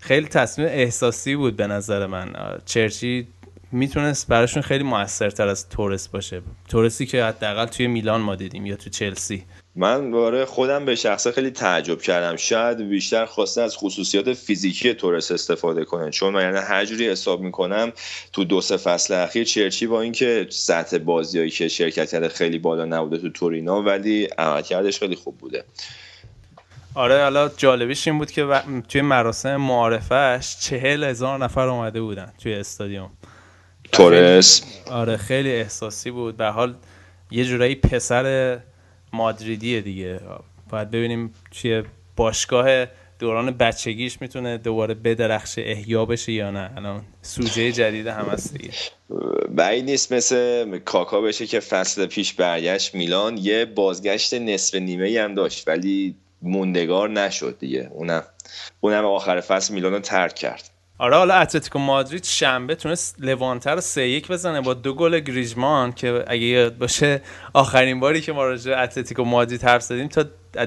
خیلی 0.00 0.26
تصمیم 0.26 0.68
احساسی 0.68 1.36
بود 1.36 1.56
به 1.56 1.66
نظر 1.66 2.06
من. 2.06 2.32
چرچی 2.64 3.28
می‌تونست 3.72 4.28
براشون 4.28 4.62
خیلی 4.62 4.84
موثرتر 4.84 5.48
از 5.48 5.68
تورس 5.68 6.08
باشه. 6.08 6.42
تورسی 6.68 7.06
که 7.06 7.24
حداقل 7.24 7.66
توی 7.66 7.86
میلان 7.86 8.20
ما 8.20 8.34
دیدیم 8.34 8.66
یا 8.66 8.76
تو 8.76 8.90
چلسی. 8.90 9.44
من 9.78 10.10
باره 10.10 10.44
خودم 10.44 10.84
به 10.84 10.94
شخصه 10.94 11.32
خیلی 11.32 11.50
تعجب 11.50 12.00
کردم. 12.00 12.36
شاید 12.36 12.88
بیشتر 12.88 13.26
خواسته 13.26 13.60
از 13.62 13.76
خصوصیات 13.76 14.32
فیزیکی 14.32 14.94
تورس 14.94 15.32
استفاده 15.32 15.84
کنه. 15.84 16.10
چون 16.10 16.34
من 16.34 16.42
یعنی 16.42 16.58
هر 16.58 16.84
جوری 16.84 17.08
حساب 17.08 17.40
می‌کنم 17.40 17.92
تو 18.32 18.44
دو 18.44 18.60
سه 18.60 18.76
فصل 18.76 19.14
اخیر 19.14 19.44
چرچی 19.44 19.86
با 19.86 20.00
اینکه 20.00 20.46
سطح 20.50 20.98
بازیایی 20.98 21.50
که 21.50 21.68
شرکت 21.68 22.10
کرده 22.10 22.28
خیلی 22.28 22.58
بالا 22.58 22.84
نبوده 22.84 23.18
تو 23.18 23.28
تورینا 23.28 23.82
ولی 23.82 24.24
عملکردش 24.24 24.98
خیلی 24.98 25.16
خوب 25.16 25.38
بوده. 25.38 25.64
آره 26.94 27.22
حالا 27.22 27.50
جالبیش 27.56 28.08
این 28.08 28.18
بود 28.18 28.30
که 28.30 28.46
توی 28.88 29.00
مراسم 29.00 29.56
معارفش 29.56 30.56
چهل 30.60 31.04
هزار 31.04 31.38
نفر 31.38 31.68
اومده 31.68 32.00
بودن 32.00 32.32
توی 32.42 32.54
استادیوم. 32.54 33.10
تورس. 33.92 34.62
آره 34.90 35.16
خیلی 35.16 35.52
احساسی 35.52 36.10
بود. 36.10 36.36
به 36.36 36.46
حال 36.46 36.74
یه 37.30 37.44
جورایی 37.44 37.74
پسر 37.74 38.58
مادریدیه 39.12 39.80
دیگه. 39.80 40.20
باید 40.70 40.90
ببینیم 40.90 41.34
چیه. 41.50 41.84
باشگاه 42.16 42.86
دوران 43.18 43.50
بچگیش 43.50 44.20
می‌تونه 44.20 44.58
دوباره 44.58 44.94
بدرخش 44.94 45.54
احیا 45.58 46.04
بشه 46.04 46.32
یا 46.32 46.50
نه. 46.50 46.70
الان 46.76 47.02
سوژه 47.22 47.72
جدید 47.72 48.06
هم 48.06 48.26
هست 48.26 48.56
دیگه. 48.56 48.70
بعید 49.48 49.84
نیست 49.84 50.12
مثل 50.12 50.78
کاکا 50.78 51.20
بشه 51.20 51.46
که 51.46 51.60
فصل 51.60 52.06
پیش 52.06 52.32
برگشت 52.32 52.94
میلان. 52.94 53.36
یه 53.36 53.64
بازگشت 53.64 54.34
نصف 54.34 54.74
نیمه 54.74 55.20
هم 55.20 55.34
داشت 55.34 55.68
ولی 55.68 56.14
موندگار 56.42 57.10
نشد 57.10 57.58
دیگه. 57.58 57.88
اونم 57.92 58.22
اونم 58.80 59.04
آخر 59.04 59.40
فصل 59.40 59.74
میلان 59.74 59.92
رو 59.92 59.98
ترک 59.98 60.34
کرد. 60.34 60.70
آره 60.98 61.16
حالا 61.16 61.34
اتلتیکو 61.34 61.78
مادرید 61.78 62.24
شنبه 62.24 62.74
تونست 62.74 63.16
لوانتر 63.18 63.74
رو 63.74 63.80
سه 63.80 64.08
یک 64.08 64.28
بزنه 64.28 64.60
با 64.60 64.74
دو 64.74 64.94
گل 64.94 65.20
گریجمان 65.20 65.92
که 65.92 66.24
اگه 66.26 66.42
یاد 66.42 66.78
باشه 66.78 67.20
آخرین 67.52 68.00
باری 68.00 68.20
که 68.20 68.32
ما 68.32 68.44
راجع 68.44 68.82
اتلتیکو 68.82 69.24
مادرید 69.24 69.64
حرف 69.64 69.82
زدیم 69.82 70.08
تا 70.08 70.24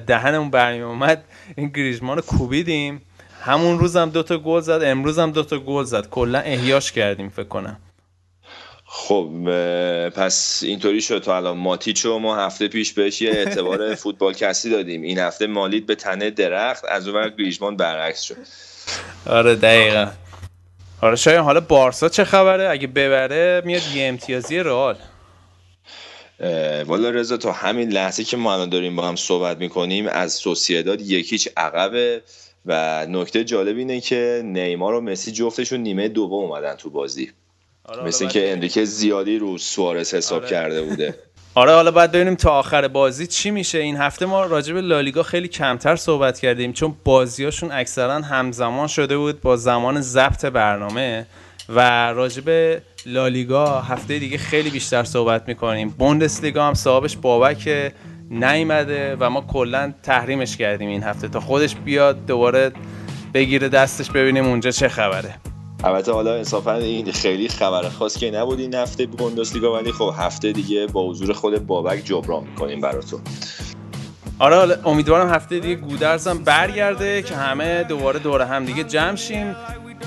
دهنمون 0.08 0.50
برمی 0.50 0.82
اومد 0.82 1.24
این 1.56 1.68
گریجمان 1.68 2.18
رو 2.18 2.24
کوبیدیم. 2.24 3.02
همون 3.42 3.80
روز 3.80 3.98
هم 3.98 4.10
دوتا 4.10 4.38
گل 4.38 4.60
زد 4.60 4.82
امروز 4.84 5.20
هم 5.20 5.32
دوتا 5.32 5.60
گل 5.60 5.84
زد. 5.84 6.10
کلا 6.10 6.40
احیاش 6.40 6.92
کردیم 6.92 7.30
فکر 7.30 7.48
کنم. 7.48 7.78
خب 8.86 9.30
پس 10.10 10.64
اینطوری 10.66 11.02
شد. 11.02 11.20
تا 11.20 11.38
الان 11.38 11.58
ماتیچو 11.58 12.20
ما 12.20 12.36
هفته 12.36 12.68
پیش 12.68 12.94
بهش 12.94 13.22
یه 13.22 13.32
اعتبار 13.32 13.96
فوتبال 14.02 14.34
کسی 14.34 14.70
دادیم. 14.70 15.02
این 15.02 15.20
هفته 15.20 15.48
مالید 15.48 15.86
به 15.86 15.96
تنه 15.96 16.30
درخت 16.30 16.86
از 16.86 17.08
اون 17.08 17.30
گریجمان 17.30 17.78
برعکس 17.78 18.22
شد. 18.22 18.38
آره 19.26 19.56
دقیقا. 19.56 20.08
آره 21.02 21.16
شاید 21.16 21.40
حالا 21.40 21.60
بارسا 21.60 22.10
چه 22.10 22.24
خبره؟ 22.24 22.70
اگه 22.70 22.88
ببره 22.88 23.62
میاد 23.66 23.82
یه 23.96 24.08
امتیازی 24.08 24.60
رئال. 24.60 24.96
والا 26.86 27.10
رضا 27.10 27.38
تا 27.38 27.52
همین 27.52 27.90
لحظه 27.90 28.24
که 28.24 28.38
ما 28.38 28.54
الان 28.54 28.70
داریم 28.70 28.96
با 28.96 29.08
هم 29.08 29.16
صحبت 29.16 29.58
می‌کنیم 29.58 30.08
از 30.08 30.34
سوسیداد 30.34 31.02
یکیچ 31.02 31.50
عقبه 31.58 32.22
و 32.66 33.06
نکته 33.10 33.44
جالب 33.44 33.78
اینه 33.78 34.02
که 34.02 34.42
نیمار 34.46 34.94
و 34.94 35.02
مسی 35.02 35.32
جفتشون 35.32 35.80
نیمه 35.80 36.08
دوم 36.08 36.34
اومدن 36.34 36.76
تو 36.76 36.90
بازی. 36.90 37.32
آره 37.86 38.04
مثل 38.04 38.28
که 38.28 38.52
انریکه 38.52 38.86
زیادی 38.86 39.38
رو 39.38 39.58
سوارز 39.58 40.14
حساب 40.14 40.42
آره. 40.42 40.50
کرده 40.50 40.82
بوده. 40.82 41.16
آره 41.56 41.72
حالا 41.74 41.92
باید 41.92 42.12
ببینیم 42.12 42.36
تا 42.36 42.52
آخر 42.52 42.88
بازی 42.88 43.28
چی 43.28 43.52
میشه. 43.52 43.78
این 43.78 43.98
هفته 43.98 44.26
ما 44.26 44.46
راجع 44.46 44.74
به 44.74 44.82
لالیگا 44.82 45.24
خیلی 45.24 45.48
کمتر 45.48 45.96
صحبت 45.96 46.40
کردیم 46.40 46.74
چون 46.74 46.96
بازیاشون 47.04 47.72
اکثرا 47.72 48.14
همزمان 48.14 48.88
شده 48.88 49.18
بود 49.18 49.42
با 49.42 49.56
زمان 49.58 50.02
ضبط 50.02 50.46
برنامه 50.46 51.26
و 51.70 52.12
راجع 52.14 52.42
به 52.42 52.82
لالیگا 53.06 53.82
هفته 53.82 54.20
دیگه 54.20 54.38
خیلی 54.38 54.70
بیشتر 54.70 55.04
صحبت 55.04 55.48
می‌کنیم. 55.48 55.90
بوندسلیگا 55.90 56.68
هم 56.68 56.74
صاحبش 56.74 57.18
بابک 57.18 57.92
نیمده 58.30 59.18
و 59.20 59.30
ما 59.30 59.42
کلا 59.42 59.94
تحریمش 60.04 60.58
کردیم 60.58 60.90
این 60.90 61.04
هفته 61.04 61.28
تا 61.28 61.40
خودش 61.40 61.76
بیاد 61.76 62.26
دوباره 62.26 62.72
بگیره 63.34 63.70
دستش 63.70 64.12
ببینیم 64.12 64.46
اونجا 64.46 64.72
چه 64.72 64.90
خبره. 64.90 65.51
البته 65.84 66.12
حالا 66.12 66.36
انصافا 66.36 66.74
این 66.74 67.12
خیلی 67.12 67.48
خبر 67.48 67.90
خاص 67.90 68.18
که 68.18 68.32
نبود 68.32 68.60
این 68.60 68.76
هفته 68.76 69.06
بوندسلیگا 69.06 69.74
ولی 69.74 69.92
خب 69.92 70.14
هفته 70.18 70.52
دیگه 70.52 70.88
با 70.88 71.10
حضور 71.10 71.34
خود 71.34 71.68
بابک 71.68 72.06
جبران 72.06 72.44
می‌کنیم 72.44 72.82
براتون. 72.82 73.20
آره 74.40 74.80
امیدوارم 74.86 75.30
هفته 75.30 75.60
دیگه 75.60 75.76
گودرزم 75.76 76.38
برگرده 76.38 77.22
که 77.22 77.36
همه 77.36 77.84
دوباره 77.84 78.20
دوره 78.20 78.46
هم 78.46 78.66
دیگه 78.66 78.84
جمع 78.84 79.16
شیم. 79.16 79.56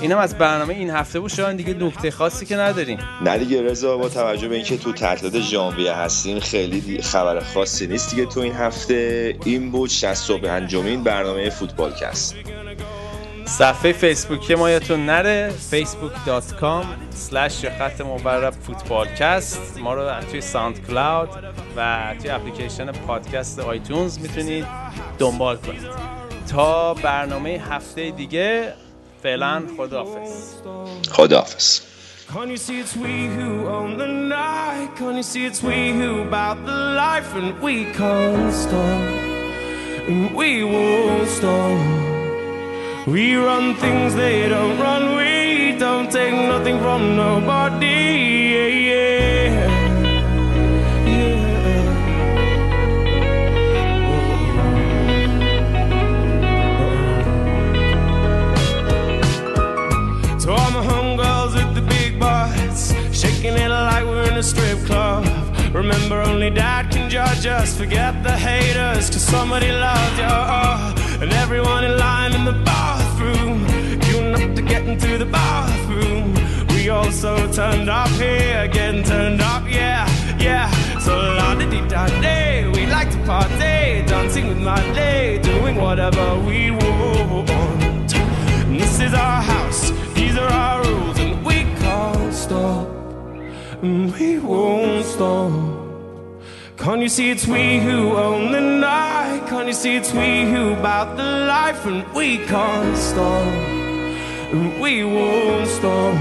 اینم 0.01 0.17
از 0.17 0.37
برنامه 0.37 0.73
این 0.73 0.89
هفته 0.89 1.19
بود. 1.19 1.31
شاید 1.31 1.57
دیگه 1.57 1.73
نکته 1.73 2.11
خاصی 2.11 2.45
که 2.45 2.57
نداریم. 2.57 2.99
نه 3.25 3.37
دیگه 3.37 3.61
رضا 3.61 3.97
با 3.97 4.09
توجه 4.09 4.47
به 4.47 4.55
اینکه 4.55 4.77
تو 4.77 4.93
تعطیلات 4.93 5.39
ژانویه 5.39 5.93
هستیم 5.93 6.39
خیلی 6.39 7.01
خبر 7.01 7.39
خاصی 7.39 7.87
نیست 7.87 8.09
دیگه 8.11 8.25
تو 8.25 8.39
این 8.39 8.53
هفته. 8.53 9.35
این 9.45 9.71
بود 9.71 9.89
60 9.89 10.31
و 10.31 10.41
پنجمین 10.41 11.03
برنامه 11.03 11.49
فوتبال 11.49 11.93
کست. 11.93 12.35
صفحه 13.45 13.91
فیسبوکی 13.91 14.55
ما 14.55 14.69
یادتون 14.69 15.05
نره 15.05 15.53
facebook.com 15.71 16.85
slash 17.31 17.65
خط 17.79 18.01
مورب 18.01 18.53
فوتبالکست 18.53 19.77
ما 19.79 19.93
رو 19.93 20.21
توی 20.31 20.41
ساند 20.41 20.87
کلاود 20.87 21.29
و 21.75 22.13
توی 22.21 22.29
اپلیکیشن 22.29 22.91
پادکست 22.91 23.59
آیتونز 23.59 24.19
می‌تونید 24.19 24.65
دنبال 25.19 25.57
کنید 25.57 25.87
تا 26.51 26.93
برنامه 26.93 27.49
هفته 27.49 28.11
دیگه 28.11 28.73
فعلا 29.23 29.63
خداحافظ 29.77 30.53
خداحافظ 31.11 31.81
Can't 32.33 32.49
you 32.49 32.57
see 32.57 32.79
it's 32.79 32.95
we 32.95 33.27
who 33.35 33.67
own 33.67 33.91
the 33.99 34.07
night? 34.07 34.89
Can't 34.97 35.15
you 35.15 35.27
see 35.31 35.45
it's 35.45 35.61
we 35.61 35.79
who 35.99 36.09
bout 36.35 36.57
the 36.65 36.79
life 37.03 37.29
and 37.39 37.49
we 37.65 37.75
can't 37.99 38.51
stop? 38.63 39.03
And 40.09 40.33
we 40.39 40.63
won't 40.63 41.29
stop. 41.37 42.14
We 43.07 43.35
run 43.35 43.75
things 43.75 44.15
they 44.15 44.49
don't 44.49 44.79
run. 44.79 45.15
We 45.15 45.77
don't 45.77 46.11
take 46.11 46.33
nothing 46.33 46.79
from 46.79 47.15
nobody. 47.15 47.85
Yeah, 47.85 48.65
yeah. 48.65 49.69
To 60.39 60.51
all 60.51 60.71
my 60.71 60.83
homegirls 60.83 61.55
at 61.61 61.75
the 61.75 61.81
big 61.81 62.19
bars, 62.19 62.95
shaking 63.15 63.53
it 63.53 63.69
like 63.69 64.03
we're 64.05 64.23
in 64.23 64.33
a 64.33 64.41
strip 64.41 64.79
club. 64.87 65.27
Remember, 65.75 66.23
only 66.23 66.49
dad 66.49 66.89
can 66.89 67.07
judge 67.07 67.45
us. 67.45 67.77
Forget 67.77 68.23
the 68.23 68.31
haters, 68.31 69.11
cause 69.11 69.21
somebody 69.21 69.71
loved 69.71 70.17
you. 70.17 71.21
And 71.21 71.31
everyone 71.33 71.83
in 71.83 71.97
line 71.97 72.33
in 72.33 72.45
the 72.45 72.53
bathroom, 73.15 73.65
queuing 73.99 74.49
up 74.49 74.55
to 74.55 74.61
get 74.61 74.85
into 74.87 75.17
the 75.17 75.25
bathroom. 75.25 76.33
We 76.69 76.89
also 76.89 77.51
turned 77.51 77.89
up 77.89 78.09
here, 78.09 78.67
getting 78.67 79.03
turned 79.03 79.41
up, 79.41 79.63
yeah, 79.69 80.07
yeah. 80.37 80.69
So 80.99 81.15
la 81.15 81.55
di 81.55 81.87
da 81.87 82.07
day, 82.21 82.69
we 82.73 82.85
like 82.85 83.11
to 83.11 83.17
party, 83.25 84.05
dancing 84.05 84.47
with 84.47 84.59
my 84.59 84.81
day, 84.93 85.39
doing 85.41 85.75
whatever 85.77 86.39
we 86.39 86.71
want. 86.71 88.13
And 88.15 88.79
this 88.79 88.99
is 88.99 89.13
our 89.13 89.41
house, 89.41 89.91
these 90.13 90.37
are 90.37 90.49
our 90.49 90.83
rules, 90.83 91.19
and 91.19 91.45
we 91.45 91.63
can't 91.79 92.33
stop. 92.33 92.87
And 93.81 94.11
we 94.13 94.39
won't 94.39 95.05
stop. 95.05 95.84
Can't 96.85 97.01
you 97.01 97.09
see 97.09 97.31
it's 97.31 97.47
we 97.47 97.79
who 97.79 98.15
own 98.15 98.51
the 98.51 98.61
night? 98.61 99.47
Can't 99.47 99.67
you 99.67 99.73
see 99.73 99.95
it's 99.95 100.13
we 100.13 100.43
who 100.43 100.75
bout 100.75 101.17
the 101.17 101.23
life? 101.23 101.83
And 101.87 102.05
we 102.13 102.37
can't 102.45 102.95
stop. 102.95 103.47
And 104.53 104.79
we 104.79 105.03
won't 105.03 105.67
stop. 105.67 106.13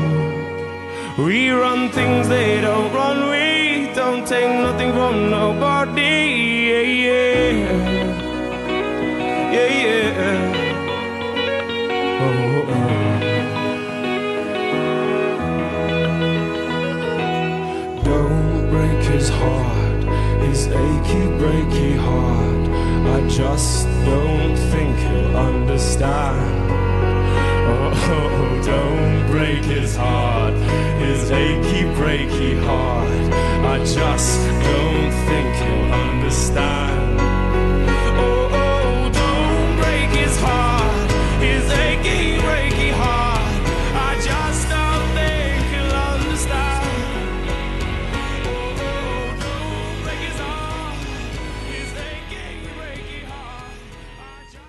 We 1.19 1.51
run 1.51 1.91
things 1.91 2.29
they 2.29 2.63
don't 2.63 2.91
run. 2.95 3.29
We 3.29 3.93
don't 3.95 4.27
take 4.27 4.49
nothing 4.49 4.93
from 4.93 5.29
nobody. 5.29 6.01
Yeah, 6.71 6.81
yeah. 6.81 7.73
Yeah, 9.53 9.69
yeah. 9.69 10.54
Achy, 20.75 21.25
breaky 21.41 21.97
heart. 21.97 22.65
I 23.15 23.29
just 23.29 23.87
don't 24.05 24.57
think 24.73 24.97
he'll 24.99 25.37
understand. 25.37 26.71
Oh, 27.67 28.63
don't 28.65 29.31
break 29.31 29.65
his 29.65 29.97
heart, 29.97 30.55
his 30.99 31.31
achy, 31.31 31.85
breaky 31.99 32.63
heart. 32.63 33.33
I 33.75 33.79
just 33.79 34.39
don't 34.69 35.13
think 35.29 35.57
he'll 35.57 35.93
understand. 35.93 37.04